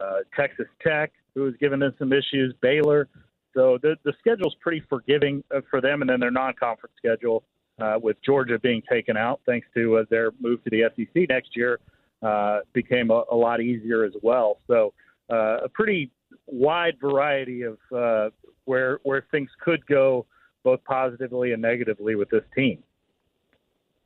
[0.00, 3.08] uh, Texas Tech, who has given them some issues, Baylor.
[3.54, 7.44] So the the schedule's pretty forgiving uh, for them, and then their non-conference schedule
[7.80, 11.56] uh, with Georgia being taken out thanks to uh, their move to the SEC next
[11.56, 11.80] year,
[12.22, 14.58] uh, became a, a lot easier as well.
[14.66, 14.92] So
[15.30, 16.10] uh, a pretty
[16.46, 18.30] wide variety of uh,
[18.64, 20.26] where where things could go,
[20.64, 22.82] both positively and negatively with this team.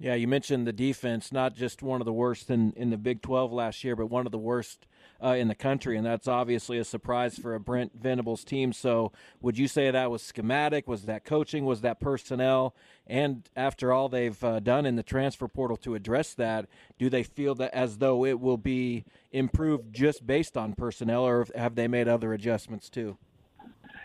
[0.02, 3.20] Yeah, you mentioned the defense, not just one of the worst in, in the Big
[3.20, 4.86] 12 last year, but one of the worst
[5.22, 8.72] uh, in the country, and that's obviously a surprise for a Brent Venables team.
[8.72, 10.88] So, would you say that was schematic?
[10.88, 11.66] Was that coaching?
[11.66, 12.74] Was that personnel?
[13.06, 16.66] And after all they've uh, done in the transfer portal to address that,
[16.98, 21.46] do they feel that as though it will be improved just based on personnel, or
[21.54, 23.18] have they made other adjustments too?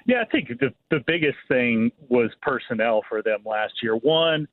[0.06, 3.96] Yeah, I think the the biggest thing was personnel for them last year.
[3.96, 4.50] One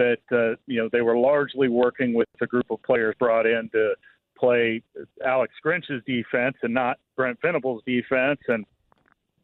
[0.00, 3.68] that uh, you know they were largely working with a group of players brought in
[3.72, 3.94] to
[4.38, 4.82] play
[5.24, 8.64] Alex Grinch's defense and not Brent Venables' defense, and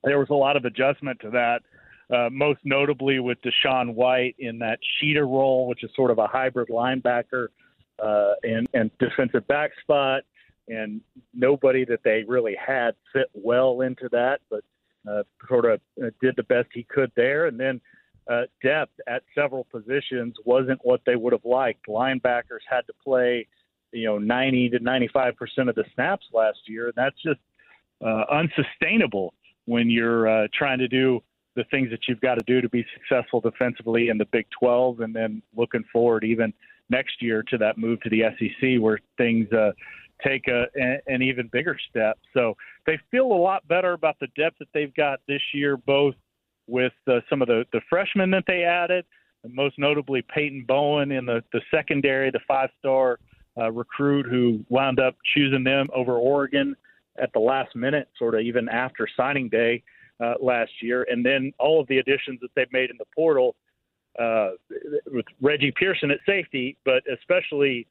[0.03, 1.61] there was a lot of adjustment to that.
[2.09, 6.27] Uh, most notably with DaShaun White in that Cheetah role, which is sort of a
[6.29, 7.49] hybrid linebacker
[8.01, 10.23] uh, and, and defensive back spot,
[10.69, 11.01] and
[11.35, 14.63] nobody that they really had fit well into that, but
[15.11, 17.47] uh, sort of uh, did the best he could there.
[17.47, 17.81] And then
[18.31, 21.87] uh, depth at several positions wasn't what they would have liked.
[21.89, 23.47] Linebackers had to play
[23.93, 27.41] you know 90 to 95 percent of the snaps last year, and that's just
[28.05, 29.33] uh, unsustainable
[29.67, 31.21] when you're uh, trying to do
[31.57, 35.01] the things that you've got to do to be successful defensively in the Big 12,
[35.01, 36.53] and then looking forward even
[36.91, 39.73] next year to that move to the SEC where things uh,
[40.25, 40.67] take a,
[41.07, 42.19] an even bigger step.
[42.33, 46.15] So they feel a lot better about the depth that they've got this year, both
[46.67, 49.05] with uh, some of the, the freshmen that they added,
[49.49, 53.19] most notably Peyton Bowen in the, the secondary, the five star
[53.59, 56.75] uh, recruit who wound up choosing them over Oregon
[57.21, 59.83] at the last minute, sort of even after signing day
[60.23, 63.55] uh, last year, and then all of the additions that they've made in the portal
[64.19, 64.51] uh,
[65.13, 67.87] with Reggie Pearson at safety, but especially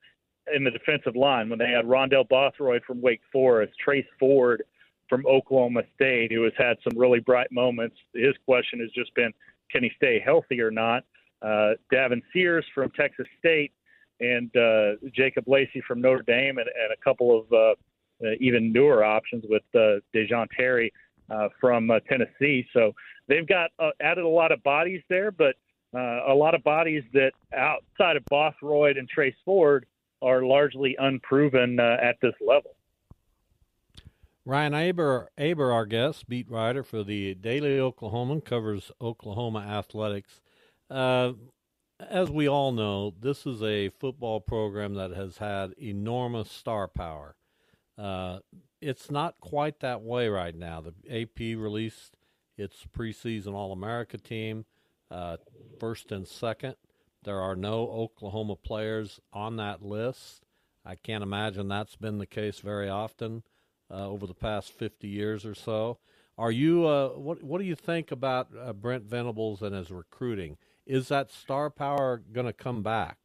[0.54, 4.64] in the defensive line when they had Rondell Bothroyd from Wake Forest, Trace Ford
[5.10, 7.96] from Oklahoma State, who has had some really bright moments.
[8.14, 9.32] His question has just been,
[9.72, 11.04] can he stay healthy or not?
[11.42, 13.72] Uh, Davon Sears from Texas State,
[14.20, 17.76] and uh, Jacob Lacey from Notre Dame, and, and a couple of uh,
[18.40, 20.92] even newer options with uh, Da'Jon Terry
[21.30, 22.66] uh, from uh, Tennessee.
[22.74, 22.94] So
[23.28, 25.56] they've got uh, added a lot of bodies there, but
[25.94, 29.86] a lot of bodies that outside of Bothroyd and Trace Ford
[30.22, 32.76] are largely unproven at this level.
[34.48, 40.40] Ryan Aber, Aber, our guest, beat writer for the Daily Oklahoman, covers Oklahoma athletics.
[40.88, 41.34] Uh,
[42.00, 47.36] as we all know, this is a football program that has had enormous star power.
[47.98, 48.40] Uh,
[48.82, 50.80] it's not quite that way right now.
[50.80, 52.16] The AP released
[52.56, 54.66] its preseason All America team,
[55.10, 55.38] uh,
[55.80, 56.76] first and second.
[57.24, 60.46] There are no Oklahoma players on that list.
[60.86, 63.42] I can't imagine that's been the case very often
[63.92, 66.00] uh, over the past 50 years or so.
[66.38, 67.42] Are you uh, what?
[67.44, 70.58] What do you think about uh, Brent Venables and his recruiting?
[70.86, 73.18] Is that star power going to come back?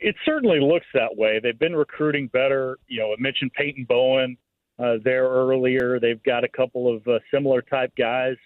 [0.00, 1.38] It certainly looks that way.
[1.40, 2.78] They've been recruiting better.
[2.88, 4.36] You know, I mentioned Peyton Bowen
[4.78, 6.00] uh, there earlier.
[6.00, 8.36] They've got a couple of uh, similar type guys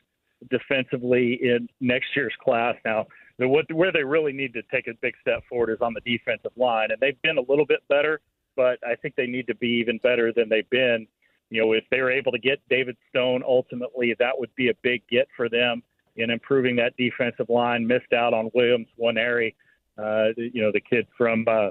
[0.50, 2.76] defensively in next year's class.
[2.84, 3.06] Now,
[3.38, 6.52] what, where they really need to take a big step forward is on the defensive
[6.56, 8.20] line, and they've been a little bit better,
[8.59, 11.07] but I think they need to be even better than they've been.
[11.49, 14.75] You know, if they were able to get David Stone, ultimately that would be a
[14.83, 15.81] big get for them
[16.16, 17.87] in improving that defensive line.
[17.87, 19.55] Missed out on Williams Nwaneri,
[19.97, 21.71] uh, you know, the kid from uh, uh,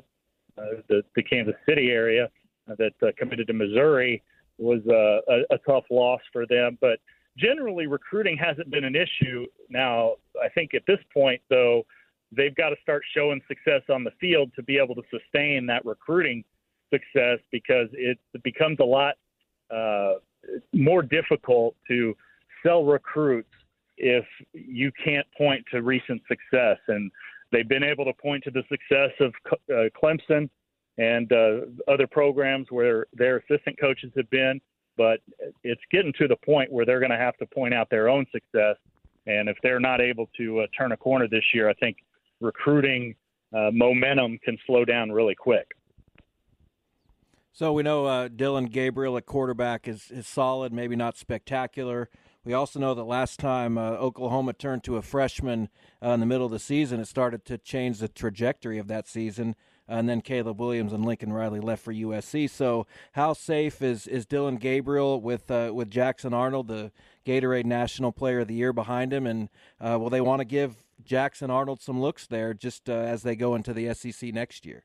[0.87, 2.29] the, the Kansas City area
[2.67, 4.23] that uh, committed to Missouri
[4.57, 6.77] was uh, a, a tough loss for them.
[6.79, 6.99] But
[7.37, 9.45] generally, recruiting hasn't been an issue.
[9.69, 11.85] Now, I think at this point, though,
[12.31, 15.85] they've got to start showing success on the field to be able to sustain that
[15.85, 16.45] recruiting
[16.89, 19.15] success because it becomes a lot
[19.73, 20.13] uh,
[20.73, 22.15] more difficult to
[22.65, 23.49] sell recruits
[23.97, 26.77] if you can't point to recent success.
[26.87, 27.11] And
[27.51, 30.49] they've been able to point to the success of uh, Clemson
[30.97, 34.59] and uh, other programs where their assistant coaches have been,
[34.97, 35.19] but
[35.63, 38.25] it's getting to the point where they're going to have to point out their own
[38.31, 38.75] success.
[39.27, 41.97] And if they're not able to uh, turn a corner this year, I think
[42.39, 43.13] recruiting
[43.55, 45.67] uh, momentum can slow down really quick.
[47.57, 52.07] So we know uh, Dillon Gabriel at quarterback is, is solid, maybe not spectacular.
[52.45, 56.27] We also know that last time uh, Oklahoma turned to a freshman uh, in the
[56.27, 59.55] middle of the season, it started to change the trajectory of that season.
[59.87, 62.47] and then Caleb Williams and Lincoln Riley left for USC.
[62.47, 66.91] So, how safe is, is Dillon Gabriel with uh, with Jackson Arnold, the
[67.25, 69.25] Gatorade National Player of the Year, behind him?
[69.25, 69.49] And
[69.81, 73.35] uh, will they want to give Jackson Arnold some looks there, just uh, as they
[73.35, 74.83] go into the SEC next year.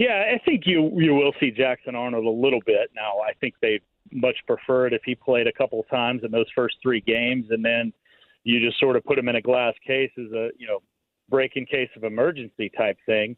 [0.00, 3.20] Yeah, I think you you will see Jackson Arnold a little bit now.
[3.20, 6.46] I think they much prefer it if he played a couple of times in those
[6.54, 7.92] first three games, and then
[8.42, 10.78] you just sort of put him in a glass case as a you know
[11.28, 13.36] break in case of emergency type thing.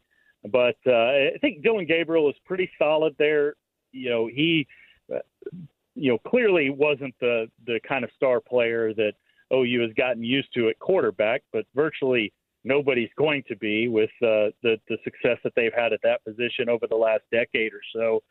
[0.49, 3.55] But uh, I think Dillon Gabriel is pretty solid there.
[3.91, 4.65] You know, he
[5.13, 5.19] uh,
[5.95, 9.15] you know clearly wasn't the the kind of star player that
[9.53, 12.31] OU has gotten used to at quarterback, but virtually
[12.63, 16.69] nobody's going to be with uh, the the success that they've had at that position
[16.69, 18.21] over the last decade or so.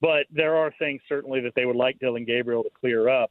[0.00, 3.30] But there are things certainly that they would like Dillon Gabriel to clear up.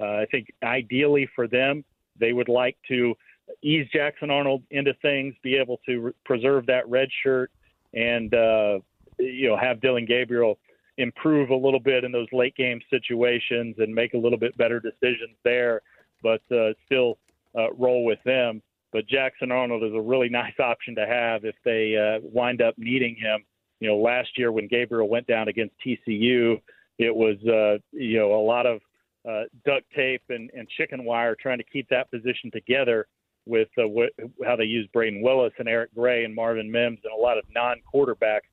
[0.00, 1.84] Uh, I think ideally for them,
[2.18, 3.14] they would like to
[3.62, 7.50] ease Jackson Arnold into things, be able to re- preserve that red shirt,
[7.94, 8.78] and uh,
[9.18, 10.58] you know have Dillon Gabriel
[10.98, 14.78] improve a little bit in those late game situations and make a little bit better
[14.78, 15.80] decisions there,
[16.22, 17.18] but uh, still
[17.56, 18.62] uh, roll with them.
[18.92, 22.74] But Jackson Arnold is a really nice option to have if they uh, wind up
[22.76, 23.44] needing him.
[23.80, 26.60] You know, last year when Gabriel went down against TCU,
[26.98, 28.80] it was uh, you know a lot of
[29.28, 33.06] uh, duct tape and, and chicken wire trying to keep that position together
[33.46, 37.12] with uh, wh- how they used Brayden Willis and Eric Gray and Marvin Mims and
[37.12, 38.50] a lot of non-quarterbacks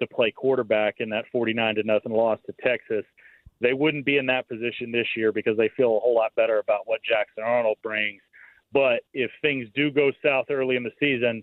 [0.00, 3.04] to play quarterback in that 49 to nothing loss to Texas.
[3.60, 6.58] They wouldn't be in that position this year because they feel a whole lot better
[6.58, 8.20] about what Jackson Arnold brings.
[8.76, 11.42] But if things do go south early in the season,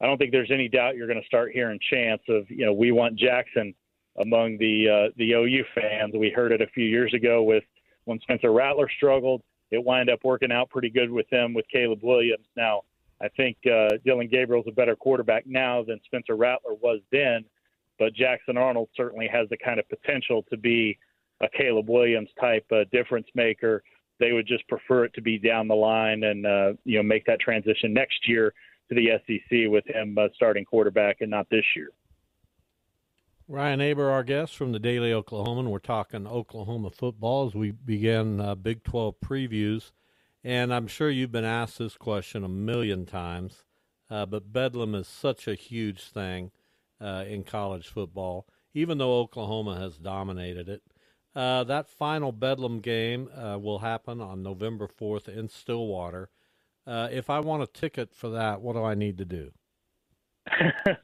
[0.00, 2.72] I don't think there's any doubt you're going to start hearing chants of, you know,
[2.72, 3.74] we want Jackson
[4.18, 6.14] among the uh, the OU fans.
[6.16, 7.64] We heard it a few years ago with
[8.06, 9.42] when Spencer Rattler struggled.
[9.70, 12.46] It wound up working out pretty good with him with Caleb Williams.
[12.56, 12.80] Now,
[13.20, 17.44] I think uh, Dillon Gabriel's a better quarterback now than Spencer Rattler was then,
[17.98, 20.98] but Jackson Arnold certainly has the kind of potential to be
[21.42, 23.82] a Caleb Williams type uh, difference maker.
[24.20, 27.26] They would just prefer it to be down the line and uh, you know make
[27.26, 28.54] that transition next year
[28.88, 31.88] to the SEC with him uh, starting quarterback and not this year.
[33.48, 35.70] Ryan Aber, our guest from the Daily Oklahoman.
[35.70, 39.90] We're talking Oklahoma football as we begin uh, Big 12 previews.
[40.44, 43.64] And I'm sure you've been asked this question a million times,
[44.08, 46.52] uh, but Bedlam is such a huge thing
[47.00, 50.82] uh, in college football, even though Oklahoma has dominated it.
[51.34, 56.28] Uh, that final Bedlam game uh, will happen on November 4th in Stillwater.
[56.86, 59.52] Uh, if I want a ticket for that, what do I need to do?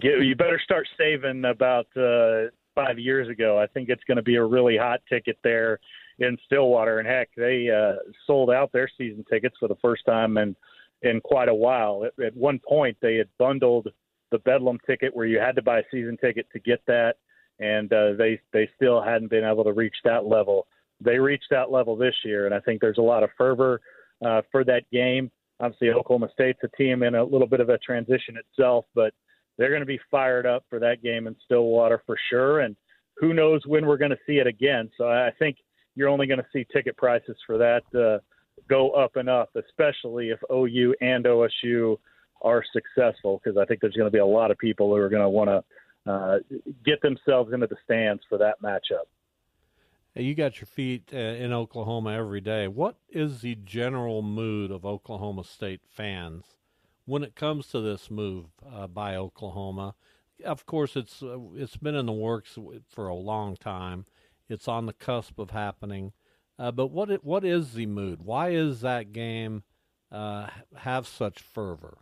[0.00, 3.58] You better start saving about uh, five years ago.
[3.58, 5.80] I think it's going to be a really hot ticket there
[6.18, 10.36] in Stillwater, and heck, they uh, sold out their season tickets for the first time
[10.36, 10.54] in
[11.02, 12.04] in quite a while.
[12.04, 13.88] At, at one point, they had bundled
[14.30, 17.16] the Bedlam ticket where you had to buy a season ticket to get that,
[17.60, 20.66] and uh, they they still hadn't been able to reach that level.
[21.00, 23.80] They reached that level this year, and I think there's a lot of fervor
[24.24, 25.30] uh, for that game.
[25.60, 29.12] Obviously, Oklahoma State's a team in a little bit of a transition itself, but
[29.56, 32.60] they're going to be fired up for that game in Stillwater for sure.
[32.60, 32.76] And
[33.16, 34.88] who knows when we're going to see it again.
[34.96, 35.56] So I think
[35.96, 38.20] you're only going to see ticket prices for that uh,
[38.68, 41.96] go up and up, especially if OU and OSU
[42.42, 45.08] are successful, because I think there's going to be a lot of people who are
[45.08, 45.64] going to want to
[46.08, 46.38] uh,
[46.84, 49.06] get themselves into the stands for that matchup.
[50.14, 52.66] You got your feet uh, in Oklahoma every day.
[52.66, 56.56] What is the general mood of Oklahoma State fans
[57.04, 59.94] when it comes to this move uh, by Oklahoma?
[60.44, 64.06] Of course, it's uh, it's been in the works for a long time.
[64.48, 66.12] It's on the cusp of happening.
[66.58, 68.22] Uh, but what what is the mood?
[68.22, 69.62] Why is that game
[70.10, 71.98] uh, have such fervor?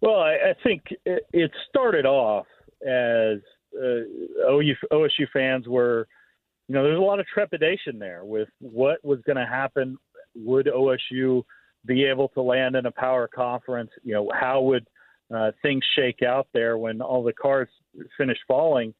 [0.00, 2.46] Well, I, I think it, it started off
[2.86, 3.38] as
[3.76, 4.52] uh,
[4.92, 6.06] OSU fans were
[6.68, 9.98] you know, there's a lot of trepidation there with what was going to happen.
[10.34, 11.42] Would OSU
[11.84, 13.90] be able to land in a power conference?
[14.02, 14.86] You know, how would
[15.34, 17.70] uh, things shake out there when all the cards
[18.16, 18.94] finish falling?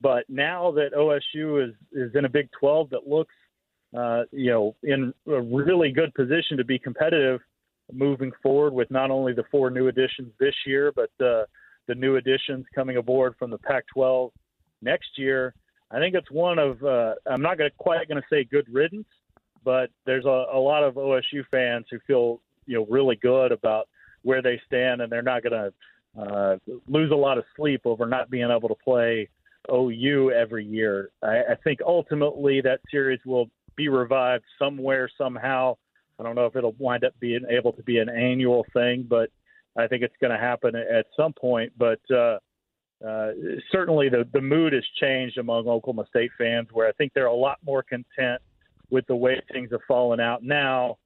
[0.00, 3.34] But now that OSU is is in a Big 12 that looks,
[3.96, 7.40] uh, you know, in a really good position to be competitive
[7.92, 11.44] moving forward with not only the four new additions this year, but uh,
[11.88, 14.30] the new additions coming aboard from the Pac-12
[14.80, 15.54] next year
[15.90, 19.06] I think it's one of uh, I'm not to quite going to say good riddance,
[19.64, 23.88] but there's a, a lot of OSU fans who feel you know really good about
[24.22, 26.56] where they stand, and they're not going to uh,
[26.88, 29.28] lose a lot of sleep over not being able to play
[29.72, 31.10] OU every year.
[31.22, 35.76] I, I think ultimately that series will be revived somewhere somehow.
[36.18, 39.30] I don't know if it'll wind up being able to be an annual thing, but
[39.78, 41.72] I think it's going to happen at some point.
[41.78, 42.38] But uh,
[43.06, 43.30] uh,
[43.70, 47.34] certainly the, the mood has changed among Oklahoma State fans, where I think they're a
[47.34, 48.42] lot more content
[48.90, 50.96] with the way things have fallen out now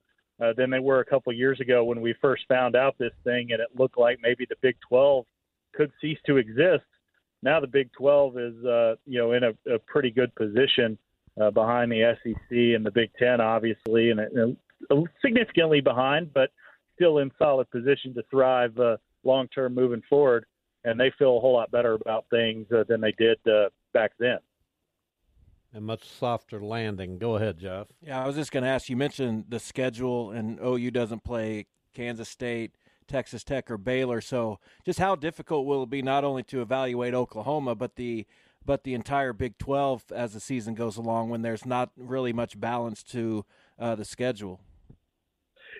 [0.41, 3.51] uh, than they were a couple years ago when we first found out this thing,
[3.51, 5.25] and it looked like maybe the Big 12
[5.73, 6.83] could cease to exist.
[7.43, 10.97] Now the Big 12 is, uh, you know, in a, a pretty good position
[11.39, 14.57] uh, behind the SEC and the Big Ten, obviously, and, and
[15.21, 16.51] significantly behind, but
[16.95, 20.45] still in solid position to thrive uh, long term moving forward.
[20.85, 24.11] And they feel a whole lot better about things uh, than they did uh, back
[24.19, 24.39] then.
[25.73, 27.17] And much softer landing.
[27.17, 27.87] Go ahead, Jeff.
[28.01, 28.89] Yeah, I was just going to ask.
[28.89, 32.75] You mentioned the schedule, and OU doesn't play Kansas State,
[33.07, 34.21] Texas Tech, or Baylor.
[34.21, 38.27] So, just how difficult will it be not only to evaluate Oklahoma, but the
[38.65, 42.59] but the entire Big 12 as the season goes along when there's not really much
[42.59, 43.45] balance to
[43.79, 44.61] uh, the schedule.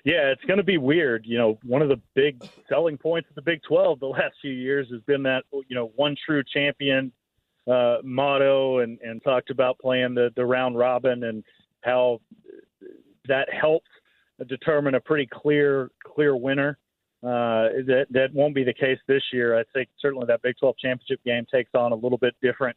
[0.06, 1.26] Yeah, it's going to be weird.
[1.26, 4.52] You know, one of the big selling points of the Big 12 the last few
[4.52, 7.12] years has been that, you know, one true champion
[7.72, 11.44] uh, motto and, and talked about playing the, the round robin and
[11.82, 12.20] how
[13.28, 13.88] that helps
[14.50, 16.78] determine a pretty clear, clear winner.
[17.24, 19.58] Uh, that that won't be the case this year.
[19.58, 22.76] I think certainly that Big 12 championship game takes on a little bit different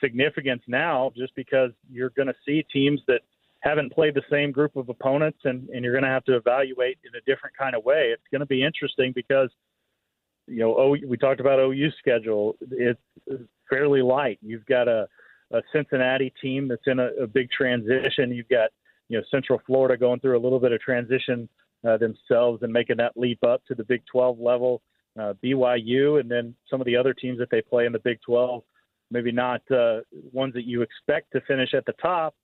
[0.00, 3.22] significance now, just because you're going to see teams that
[3.62, 6.98] haven't played the same group of opponents, and, and you're going to have to evaluate
[7.04, 8.10] in a different kind of way.
[8.12, 9.50] It's going to be interesting because
[10.48, 12.56] you know, oh, we talked about OU schedule.
[12.72, 13.00] It's
[13.70, 14.38] fairly light.
[14.42, 15.06] You've got a,
[15.52, 18.32] a Cincinnati team that's in a, a big transition.
[18.32, 18.70] You've got
[19.08, 21.48] you know Central Florida going through a little bit of transition
[21.86, 24.82] uh, themselves and making that leap up to the Big 12 level.
[25.18, 28.18] Uh, BYU and then some of the other teams that they play in the Big
[28.24, 28.62] 12,
[29.10, 29.98] maybe not uh,
[30.32, 32.34] ones that you expect to finish at the top.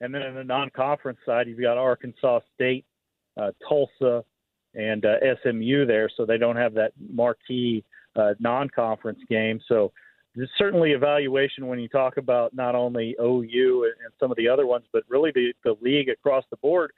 [0.00, 2.84] And then in the non-conference side, you've got Arkansas State,
[3.40, 4.24] uh, Tulsa,
[4.74, 7.82] and uh, SMU there, so they don't have that marquee
[8.14, 9.60] uh, non-conference game.
[9.68, 9.92] So
[10.34, 14.48] there's certainly evaluation when you talk about not only OU and, and some of the
[14.48, 16.92] other ones, but really the, the league across the board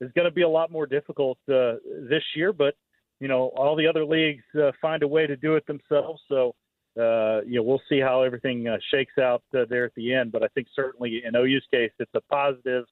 [0.00, 1.74] is going to be a lot more difficult uh,
[2.08, 2.52] this year.
[2.52, 2.74] But
[3.18, 6.20] you know, all the other leagues uh, find a way to do it themselves.
[6.28, 6.54] So
[6.98, 10.32] uh, you know, we'll see how everything uh, shakes out uh, there at the end.
[10.32, 12.84] But I think certainly in OU's case, it's a positive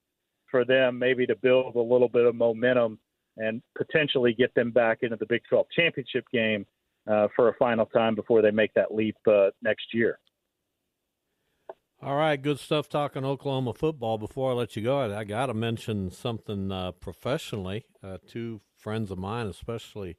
[0.50, 2.98] for them, maybe to build a little bit of momentum
[3.36, 6.66] and potentially get them back into the Big 12 championship game
[7.10, 10.18] uh, for a final time before they make that leap uh, next year.
[12.02, 14.18] All right, good stuff talking Oklahoma football.
[14.18, 17.86] Before I let you go, I, I got to mention something uh, professionally.
[18.28, 20.18] Two friends of mine, especially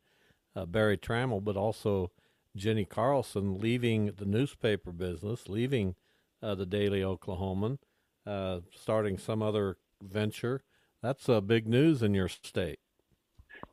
[0.67, 2.09] Berry Tramel, but also
[2.57, 5.95] Jenni Carlson, leaving the newspaper business, leaving
[6.41, 7.79] uh, the Daily Oklahoman,
[8.25, 10.63] uh, starting some other venture.
[11.01, 12.79] That's uh, big news in your state.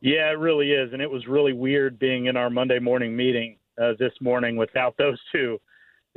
[0.01, 3.57] Yeah, it really is, and it was really weird being in our Monday morning meeting
[3.99, 5.59] this morning without those two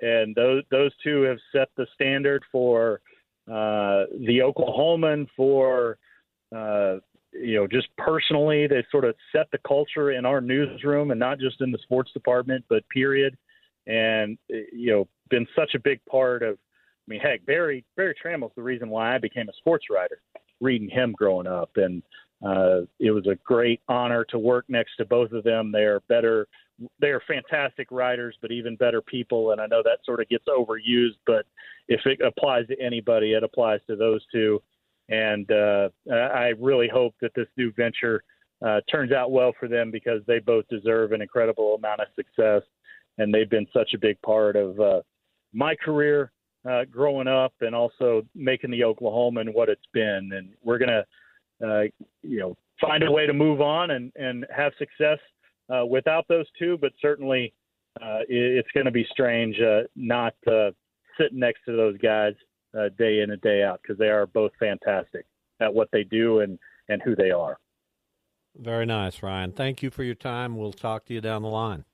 [0.02, 3.02] and those those two have set the standard for
[3.48, 5.98] uh, the Oklahoman for
[6.56, 6.98] uh,
[7.42, 11.40] you know just personally they sort of set the culture in our newsroom and not
[11.40, 13.38] just in the sports department but period
[13.88, 18.54] and you know been such a big part of I mean heck Berry Berry Tramel's
[18.56, 20.20] the reason why I became a sports writer
[20.62, 22.02] reading him growing up and
[22.46, 26.48] uh, it was a great honor to work next to both of them they're better
[27.00, 29.52] they are fantastic writers, but even better people.
[29.52, 31.46] And I know that sort of gets overused, but
[31.88, 34.62] if it applies to anybody, it applies to those two.
[35.10, 38.24] And uh, I really hope that this new venture
[38.66, 42.62] uh, turns out well for them because they both deserve an incredible amount of success.
[43.18, 45.02] And they've been such a big part of uh,
[45.54, 46.32] my career
[46.70, 50.32] uh, growing up and also making the Oklahoman what it's been.
[50.34, 51.84] And we're going to, uh,
[52.24, 55.20] you know, find a way to move on and, and have success
[55.74, 57.54] uh, without those two, but certainly
[58.02, 60.34] uh, it's going to be strange uh, not
[61.18, 62.34] sitting next to those guys
[62.78, 65.26] uh, day in and day out because they are both fantastic
[65.60, 66.60] at what they do and,
[66.90, 67.58] and who they are.
[68.58, 69.52] Very nice, Ryan.
[69.52, 70.56] Thank you for your time.
[70.56, 71.86] We'll talk to you down the line.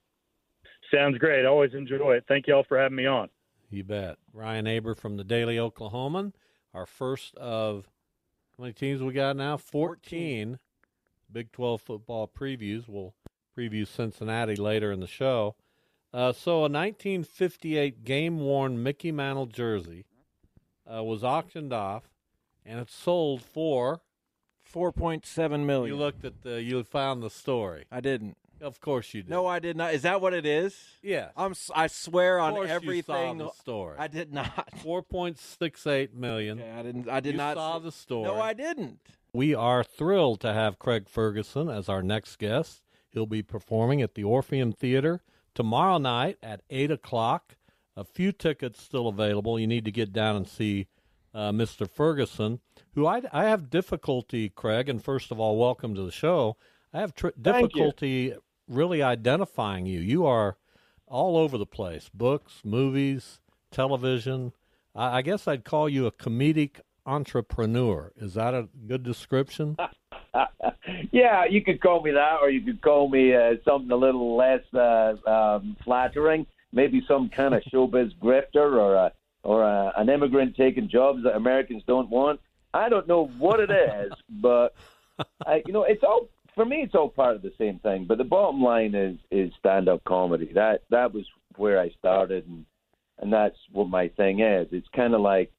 [0.92, 1.44] Sounds great.
[1.44, 2.24] Always enjoy it.
[2.28, 3.28] Thank you all for having me on.
[3.70, 4.16] You bet.
[4.32, 6.34] Ryan Aber from the Daily Oklahoman,
[6.74, 7.88] our first of
[8.56, 9.56] how many teams we got now?
[9.56, 10.58] 14, 14.
[11.32, 12.86] Big 12 football previews.
[12.86, 13.14] We'll
[13.56, 15.56] preview Cincinnati later in the show.
[16.12, 20.04] Uh, so, a 1958 game worn Mickey Mantle jersey
[20.90, 22.04] uh, was auctioned off,
[22.64, 24.00] and it sold for
[24.62, 25.94] four point seven million.
[25.94, 27.84] You looked at the, you found the story.
[27.90, 28.36] I didn't.
[28.60, 29.30] Of course you did.
[29.30, 29.92] No, I did not.
[29.92, 30.76] Is that what it is?
[31.02, 31.30] Yeah.
[31.36, 31.54] I'm.
[31.74, 33.38] I swear of on everything.
[33.38, 33.96] You saw the story.
[33.98, 34.68] I did not.
[34.82, 36.60] Four point six eight million.
[36.60, 37.08] Okay, I didn't.
[37.08, 37.56] I did you not.
[37.56, 38.24] Saw the story.
[38.24, 39.00] No, I didn't.
[39.34, 42.84] We are thrilled to have Craig Ferguson as our next guest.
[43.10, 45.22] He'll be performing at the Orpheum Theater
[45.54, 47.56] tomorrow night at 8 o'clock.
[47.96, 49.58] A few tickets still available.
[49.58, 50.86] You need to get down and see
[51.34, 51.88] uh, Mr.
[51.88, 52.60] Ferguson.
[52.94, 56.56] who I, I have difficulty, Craig, and first of all, welcome to the show.
[56.92, 58.34] I have tr- difficulty
[58.68, 60.00] really identifying you.
[60.00, 60.56] You are
[61.06, 63.40] all over the place books, movies,
[63.70, 64.52] television.
[64.94, 68.12] I, I guess I'd call you a comedic entrepreneur.
[68.16, 69.76] Is that a good description?
[71.12, 74.36] yeah, you could call me that, or you could call me uh, something a little
[74.36, 76.46] less uh, um, flattering.
[76.72, 79.12] Maybe some kind of showbiz grifter, or a,
[79.42, 82.40] or a, an immigrant taking jobs that Americans don't want.
[82.74, 84.74] I don't know what it is, but
[85.46, 86.76] I, you know, it's all for me.
[86.82, 88.06] It's all part of the same thing.
[88.06, 90.50] But the bottom line is is stand up comedy.
[90.54, 91.24] That that was
[91.56, 92.64] where I started, and
[93.18, 94.68] and that's what my thing is.
[94.72, 95.52] It's kind of like,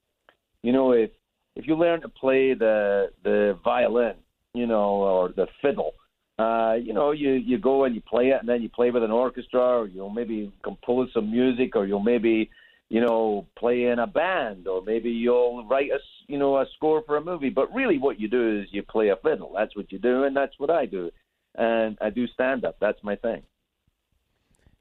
[0.62, 1.12] you know, if
[1.56, 4.16] if you learn to play the the violin,
[4.54, 5.94] you know, or the fiddle,
[6.44, 9.04] uh, you know, you you go and you play it, and then you play with
[9.04, 12.50] an orchestra, or you'll maybe compose some music, or you'll maybe
[12.94, 17.02] you know, play in a band, or maybe you'll write a, you know, a score
[17.08, 17.50] for a movie.
[17.50, 19.52] But really, what you do is you play a fiddle.
[19.58, 21.10] That's what you do, and that's what I do.
[21.56, 22.78] And I do stand up.
[22.80, 23.42] That's my thing.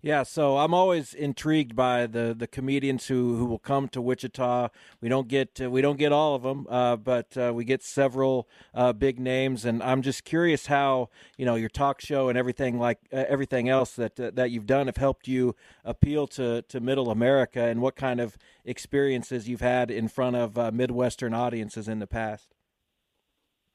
[0.04, 4.70] Yeah, so I'm always intrigued by the, the comedians who, who will come to Wichita.
[5.00, 7.84] We don't get uh, we don't get all of them, uh, but uh, we get
[7.84, 12.36] several uh, big names, and I'm just curious how you know your talk show and
[12.36, 16.62] everything like uh, everything else that uh, that you've done have helped you appeal to,
[16.62, 21.86] to Middle America, and what kind of experiences you've had in front of Midwestern audiences
[21.86, 22.56] in the past.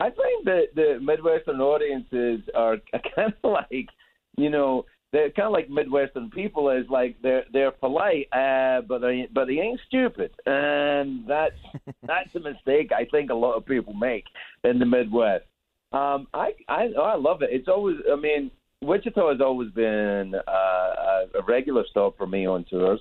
[0.01, 2.79] I think that the Midwestern audiences are
[3.15, 3.87] kind of like
[4.35, 4.83] you know
[5.13, 9.45] they're kind of like Midwestern people is like they're they're polite, uh, but they but
[9.45, 11.55] they ain't stupid, and that's
[12.07, 14.25] that's a mistake I think a lot of people make
[14.63, 15.45] in the Midwest.
[15.93, 17.49] Um, I I oh, I love it.
[17.51, 18.51] It's always I mean
[18.81, 22.99] Wichita has always been uh, a regular stop for me on tours.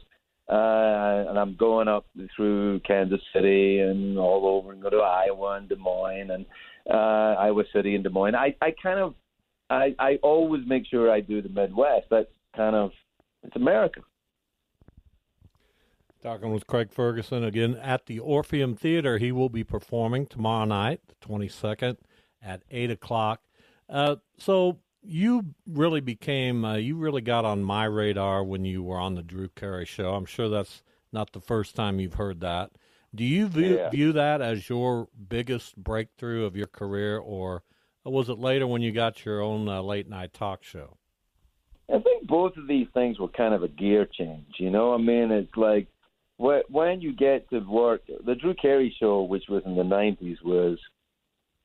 [0.48, 5.56] Uh, and I'm going up through Kansas City and all over and go to Iowa
[5.56, 6.46] and Des Moines and
[6.88, 8.36] uh, Iowa City and Des Moines.
[8.36, 9.14] I, I kind of
[9.68, 12.06] I, I always make sure I do the Midwest.
[12.10, 12.92] That's kind of
[13.42, 14.00] it's America.
[16.22, 19.18] Talking with Craig Ferguson again at the Orpheum Theater.
[19.18, 21.98] He will be performing tomorrow night, the 22nd,
[22.42, 23.42] at 8 o'clock.
[23.88, 28.98] Uh, so you really became, uh, you really got on my radar when you were
[28.98, 30.14] on the Drew Carey show.
[30.14, 32.72] I'm sure that's not the first time you've heard that.
[33.14, 33.90] Do you view, yeah.
[33.90, 37.62] view that as your biggest breakthrough of your career, or
[38.06, 40.96] or was it later when you got your own uh, late night talk show?
[41.92, 44.54] I think both of these things were kind of a gear change.
[44.58, 45.88] You know, I mean, it's like
[46.38, 50.78] when you get to work, the Drew Carey show, which was in the '90s, was.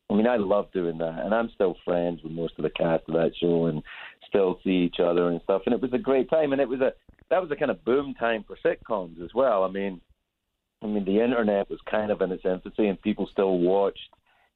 [0.10, 3.08] I mean, I love doing that, and I'm still friends with most of the cast
[3.08, 3.82] of that show, and
[4.28, 5.62] still see each other and stuff.
[5.66, 6.92] And it was a great time, and it was a
[7.30, 9.64] that was a kind of boom time for sitcoms as well.
[9.64, 10.02] I mean,
[10.82, 14.10] I mean, the internet was kind of in its infancy, and people still watched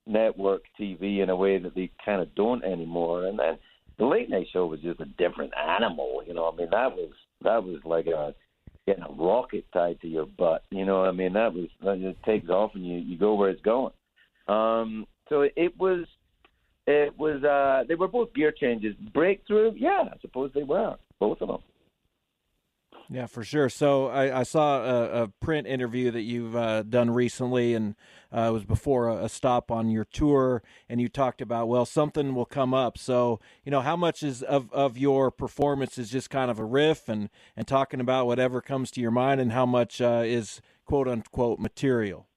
[0.07, 3.25] network TV in a way that they kind of don't anymore.
[3.25, 3.57] And then
[3.97, 6.21] the late night show was just a different animal.
[6.25, 7.11] You know, I mean that was
[7.43, 8.33] that was like a
[8.85, 10.63] getting a rocket tied to your butt.
[10.69, 13.61] You know, I mean that was it takes off and you you go where it's
[13.61, 13.93] going.
[14.47, 16.05] Um, so it was
[16.87, 18.95] it was uh they were both gear changes.
[19.13, 21.61] Breakthrough, yeah, I suppose they were both of them.
[23.09, 23.69] Yeah, for sure.
[23.69, 27.95] So I, I saw a, a, print interview that you've uh, done recently, and
[28.35, 31.85] uh, it was before a, a, stop on your tour, and you talked about well,
[31.85, 32.97] something will come up.
[32.97, 36.65] So you know, how much is of, of your performance is just kind of a
[36.65, 40.61] riff and and talking about whatever comes to your mind, and how much uh, is
[40.85, 42.27] quote unquote material.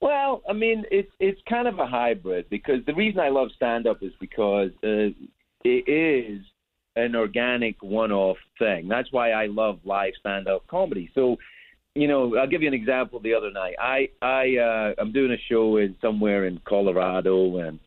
[0.00, 3.86] Well, I mean, it's it's kind of a hybrid because the reason I love stand
[3.86, 5.16] up is because uh,
[5.64, 6.44] it is
[6.96, 8.88] an organic one-off thing.
[8.88, 11.10] That's why I love live stand-up comedy.
[11.14, 11.36] So,
[11.94, 13.20] you know, I'll give you an example.
[13.20, 17.78] The other night, I I uh, I'm doing a show in somewhere in Colorado, and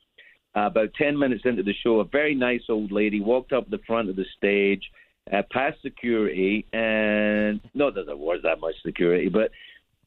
[0.55, 3.79] uh, about ten minutes into the show, a very nice old lady walked up the
[3.85, 4.83] front of the stage,
[5.31, 9.51] uh, past security, and not that there was that much security, but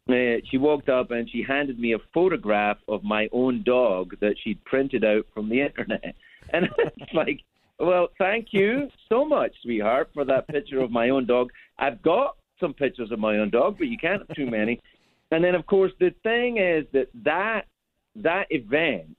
[0.09, 4.35] uh, she walked up and she handed me a photograph of my own dog that
[4.43, 6.15] she'd printed out from the internet.
[6.53, 7.41] And it's like,
[7.79, 11.51] well, thank you so much, sweetheart, for that picture of my own dog.
[11.79, 14.81] I've got some pictures of my own dog, but you can't have too many.
[15.31, 17.63] And then, of course, the thing is that that
[18.17, 19.17] that event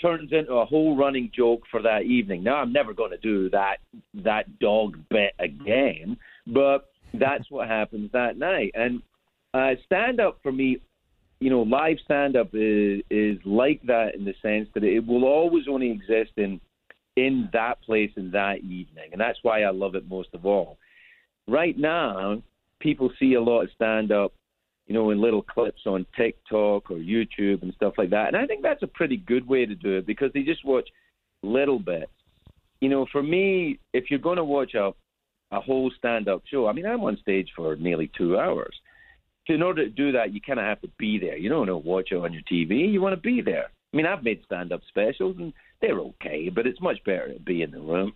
[0.00, 2.42] turns into a whole running joke for that evening.
[2.42, 3.76] Now, I'm never going to do that
[4.14, 6.16] that dog bit again,
[6.46, 8.72] but that's what happens that night.
[8.74, 9.02] And
[9.54, 10.78] uh, stand up for me,
[11.40, 15.24] you know, live stand up is is like that in the sense that it will
[15.24, 16.60] always only exist in
[17.26, 19.10] in that place in that evening.
[19.12, 20.78] And that's why I love it most of all.
[21.46, 22.42] Right now,
[22.80, 24.32] people see a lot of stand up
[24.90, 28.26] you know, in little clips on TikTok or YouTube and stuff like that.
[28.26, 30.88] And I think that's a pretty good way to do it because they just watch
[31.44, 32.10] little bits.
[32.80, 34.90] You know, for me, if you're going to watch a
[35.52, 38.74] a whole stand-up show, I mean, I'm on stage for nearly two hours.
[39.46, 41.36] So in order to do that, you kind of have to be there.
[41.36, 42.92] You don't want to watch it on your TV.
[42.92, 43.70] You want to be there.
[43.92, 47.62] I mean, I've made stand-up specials and they're okay, but it's much better to be
[47.62, 48.14] in the room.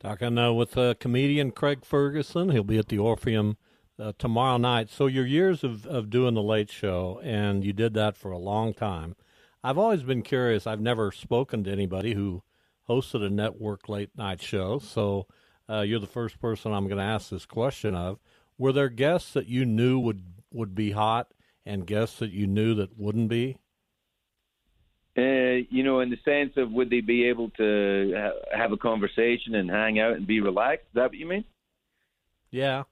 [0.00, 2.50] Talking uh, with uh, comedian Craig Ferguson.
[2.50, 3.56] He'll be at the Orpheum
[3.98, 4.90] uh, tomorrow night.
[4.90, 8.38] So your years of, of doing the late show, and you did that for a
[8.38, 9.16] long time.
[9.62, 10.66] I've always been curious.
[10.66, 12.42] I've never spoken to anybody who
[12.88, 14.78] hosted a network late night show.
[14.78, 15.26] So
[15.70, 18.18] uh, you're the first person I'm going to ask this question of.
[18.58, 20.22] Were there guests that you knew would
[20.52, 21.32] would be hot,
[21.66, 23.56] and guests that you knew that wouldn't be?
[25.16, 28.76] Uh, you know, in the sense of would they be able to ha- have a
[28.76, 30.86] conversation and hang out and be relaxed?
[30.90, 31.44] Is that what you mean?
[32.50, 32.84] Yeah.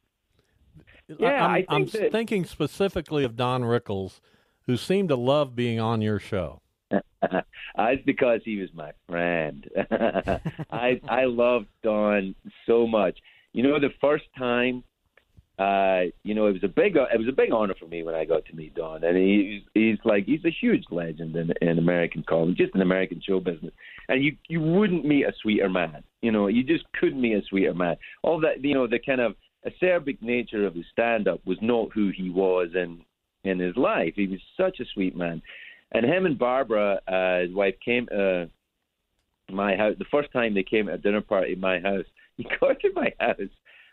[1.18, 4.20] Yeah, I'm, I think I'm that- thinking specifically of Don Rickles,
[4.66, 6.60] who seemed to love being on your show.
[6.92, 9.68] it's because he was my friend.
[10.70, 12.34] I I loved Don
[12.66, 13.18] so much.
[13.52, 14.84] You know, the first time,
[15.62, 18.14] uh, you know, it was a big it was a big honor for me when
[18.14, 21.78] I got to meet Don, and he's he's like he's a huge legend in, in
[21.78, 23.72] American comedy, just in American show business.
[24.08, 26.02] And you you wouldn't meet a sweeter man.
[26.20, 27.96] You know, you just couldn't meet a sweeter man.
[28.22, 29.36] All that you know, the kind of
[29.66, 33.04] acerbic nature of his stand up was not who he was in
[33.44, 34.14] in his life.
[34.16, 35.42] He was such a sweet man.
[35.92, 38.48] And him and Barbara, uh, his wife, came to
[39.50, 39.94] my house.
[39.98, 42.06] The first time they came to a dinner party at my house,
[42.36, 43.36] he got to my house,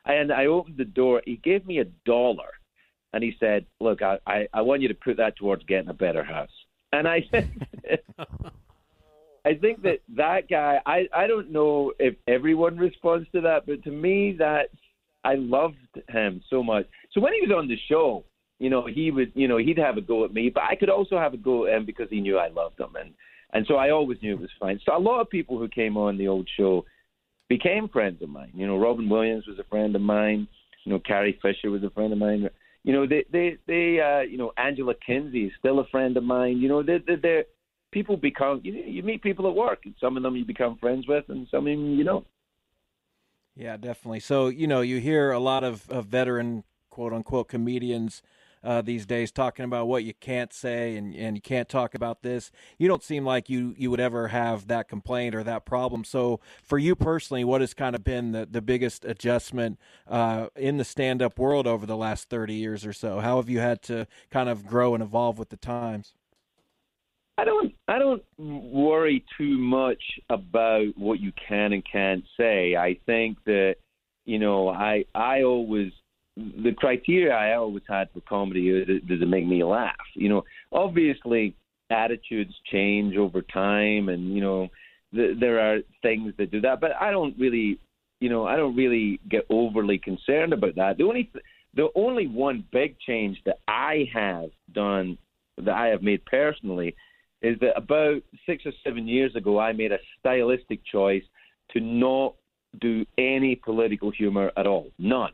[0.06, 1.22] and I opened the door.
[1.26, 2.52] He gave me a dollar,
[3.14, 5.94] and he said, "Look, I, I, I want you to put that towards getting a
[5.94, 6.50] better house."
[6.92, 7.52] And I said,
[9.46, 10.80] I think that that guy.
[10.86, 14.70] I I don't know if everyone responds to that, but to me, that
[15.24, 15.76] I loved
[16.10, 16.88] him so much.
[17.12, 18.24] So when he was on the show,
[18.60, 20.90] you know, he would, you know, he'd have a go at me, but I could
[20.90, 23.14] also have a go at him because he knew I loved him, and
[23.54, 24.80] and so I always knew it was fine.
[24.86, 26.86] So a lot of people who came on the old show
[27.50, 28.52] became friends of mine.
[28.54, 30.48] You know, Robin Williams was a friend of mine.
[30.86, 32.50] You know, Carrie Fisher was a friend of mine.
[32.84, 36.24] You know, they they they uh, you know Angela Kinsey is still a friend of
[36.24, 36.58] mine.
[36.60, 37.44] You know, they they they're
[37.92, 41.08] people become you you meet people at work, and some of them you become friends
[41.08, 42.26] with, and some of them you don't.
[43.56, 44.22] Yeah, definitely.
[44.22, 48.22] So, you know, you hear a lot of, of veteran quote unquote comedians
[48.64, 52.22] uh, these days talking about what you can't say and, and you can't talk about
[52.22, 52.52] this.
[52.78, 56.04] You don't seem like you, you would ever have that complaint or that problem.
[56.04, 60.78] So, for you personally, what has kind of been the, the biggest adjustment uh, in
[60.78, 63.20] the stand up world over the last 30 years or so?
[63.20, 66.14] How have you had to kind of grow and evolve with the times?
[67.40, 72.76] I don't I don't worry too much about what you can and can't say.
[72.76, 73.76] I think that
[74.26, 75.94] you know I I always
[76.64, 79.96] the criteria I always had for comedy is does it make me laugh?
[80.16, 81.56] You know, obviously
[81.90, 84.68] attitudes change over time, and you know
[85.14, 87.80] th- there are things that do that, but I don't really
[88.20, 90.98] you know I don't really get overly concerned about that.
[90.98, 95.18] The only th- the only one big change that I have done
[95.58, 96.96] that I have made personally
[97.42, 101.24] is that about six or seven years ago, I made a stylistic choice
[101.72, 102.36] to not
[102.82, 104.92] do any political humor at all.
[104.98, 105.32] None.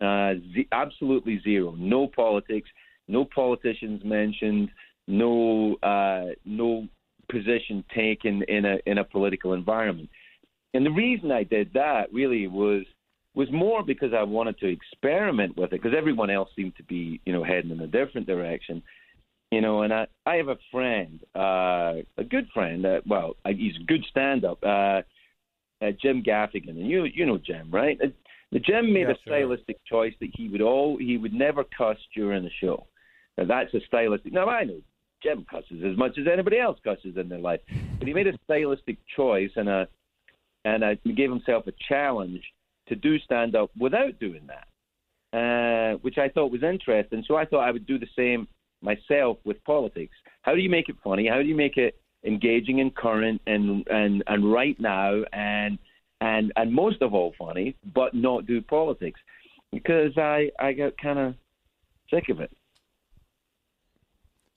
[0.00, 0.34] Uh,
[0.72, 1.74] absolutely zero.
[1.78, 2.68] No politics.
[3.08, 4.70] No politicians mentioned.
[5.06, 5.76] No.
[5.82, 6.86] Uh, no
[7.30, 10.08] position taken in a in a political environment.
[10.74, 12.84] And the reason I did that really was
[13.34, 17.20] was more because I wanted to experiment with it because everyone else seemed to be
[17.26, 18.82] you know heading in a different direction
[19.50, 22.84] you know, and I I have a friend, uh, a good friend.
[22.84, 25.02] Uh, well, uh, he's a good stand-up, uh,
[25.82, 27.98] uh, Jim Gaffigan, and you you know Jim, right?
[28.56, 31.98] The Jim made Yes, a stylistic choice that he would all he would never cuss
[32.14, 32.86] during the show.
[33.36, 34.32] Now, that's a stylistic.
[34.32, 34.80] Now I know
[35.22, 37.60] Jim cusses as much as anybody else cusses in their life,
[37.98, 39.86] but he made a stylistic choice and a
[40.64, 42.42] and a, he gave himself a challenge
[42.88, 47.24] to do stand-up without doing that, uh, which I thought was interesting.
[47.28, 48.48] So I thought I would do the same
[48.80, 50.16] myself with politics.
[50.40, 51.28] How do you make it funny?
[51.28, 55.78] How do you make it engaging and current and and and right now and
[56.20, 59.20] and and most of all funny, but not do politics?
[59.72, 61.34] Because I I got kind of
[62.10, 62.50] sick of it.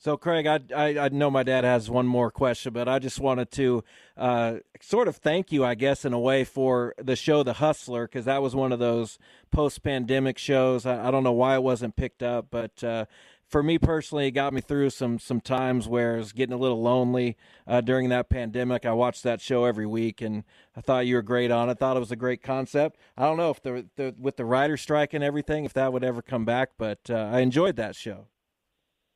[0.02, 3.20] So, Craig, I, I I know my dad has one more question, but I just
[3.20, 3.84] wanted to
[4.16, 8.08] uh, sort of thank you, I guess, in a way, for the show The Hustler,
[8.08, 9.20] because that was one of those
[9.52, 10.86] post-pandemic shows.
[10.86, 13.08] I, I don't know why it wasn't picked up, but uh,
[13.50, 16.58] for me personally, it got me through some some times where I was getting a
[16.58, 17.36] little lonely
[17.68, 18.86] uh, during that pandemic.
[18.86, 20.44] I watched that show every week, and
[20.78, 21.72] I thought you were great on it.
[21.72, 23.00] I Thought it was a great concept.
[23.18, 26.04] I don't know if the, the with the writer strike and everything, if that would
[26.04, 28.28] ever come back, but uh, I enjoyed that show.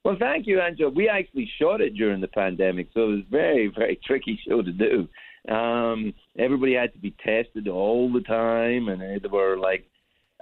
[0.04, 0.90] Well, thank you, Angelo.
[0.90, 4.72] We actually shot it during the pandemic, so it was very, very tricky show to
[4.72, 5.08] do.
[5.54, 9.86] Um, everybody had to be tested all the time, and there were like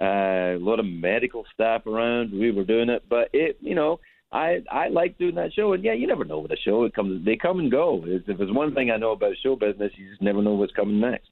[0.02, 2.32] uh, a lot of medical staff around.
[2.32, 4.00] We were doing it, but it, you know,
[4.32, 5.74] I I like doing that show.
[5.74, 6.84] And yeah, you never know with a show.
[6.84, 8.02] It comes, they come and go.
[8.04, 10.98] If there's one thing I know about show business, you just never know what's coming
[10.98, 11.30] next.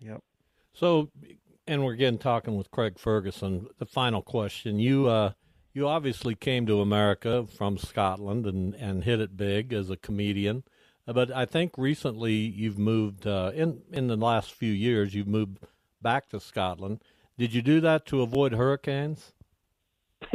[0.00, 0.22] Yep.
[0.72, 1.10] So,
[1.66, 3.66] and we're again talking with Craig Ferguson.
[3.78, 5.32] The final question: You uh,
[5.74, 10.64] you obviously came to America from Scotland and and hit it big as a comedian.
[11.06, 15.14] Uh, but I think recently you've moved uh, in in the last few years.
[15.14, 15.58] You've moved
[16.00, 17.02] back to Scotland.
[17.40, 19.32] Did you do that to avoid hurricanes?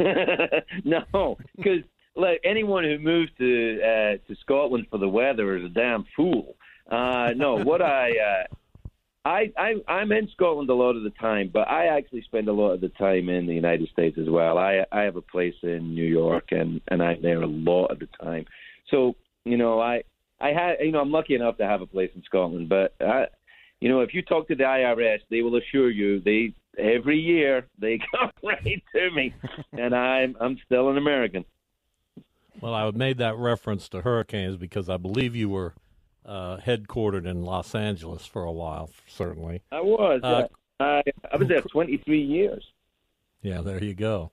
[0.84, 1.84] no, because
[2.16, 6.56] like anyone who moves to uh, to Scotland for the weather is a damn fool.
[6.90, 8.88] Uh, no, what I, uh,
[9.24, 12.52] I I I'm in Scotland a lot of the time, but I actually spend a
[12.52, 14.58] lot of the time in the United States as well.
[14.58, 18.00] I I have a place in New York, and and I'm there a lot of
[18.00, 18.46] the time.
[18.90, 20.02] So you know, I
[20.40, 23.26] I had you know I'm lucky enough to have a place in Scotland, but I,
[23.80, 27.66] you know, if you talk to the IRS, they will assure you they every year
[27.78, 29.34] they come right to me,
[29.72, 31.44] and I'm I'm still an American.
[32.60, 35.74] Well, I made that reference to hurricanes because I believe you were
[36.24, 38.90] uh, headquartered in Los Angeles for a while.
[39.06, 40.20] Certainly, I was.
[40.22, 40.46] Uh,
[40.80, 41.02] I
[41.32, 42.64] I was there 23 years.
[43.42, 44.32] Yeah, there you go.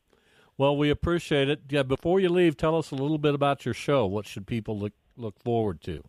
[0.58, 1.62] Well, we appreciate it.
[1.70, 4.06] Yeah, before you leave, tell us a little bit about your show.
[4.06, 6.04] What should people look look forward to?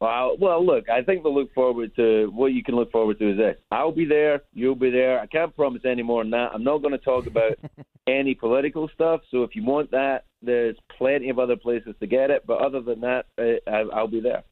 [0.00, 3.32] Well, well, look, I think the look forward to what you can look forward to
[3.32, 3.56] is this.
[3.72, 5.18] I'll be there, you'll be there.
[5.18, 6.50] I can't promise any more than that.
[6.54, 7.58] I'm not going to talk about
[8.06, 9.22] any political stuff.
[9.30, 12.44] So if you want that, there's plenty of other places to get it.
[12.46, 14.44] But other than that, uh, I'll be there.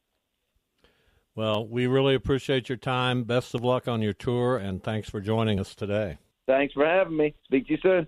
[1.33, 3.23] Well, we really appreciate your time.
[3.23, 6.17] Best of luck on your tour, and thanks for joining us today.
[6.47, 7.35] Thanks for having me.
[7.45, 8.07] Speak to you soon.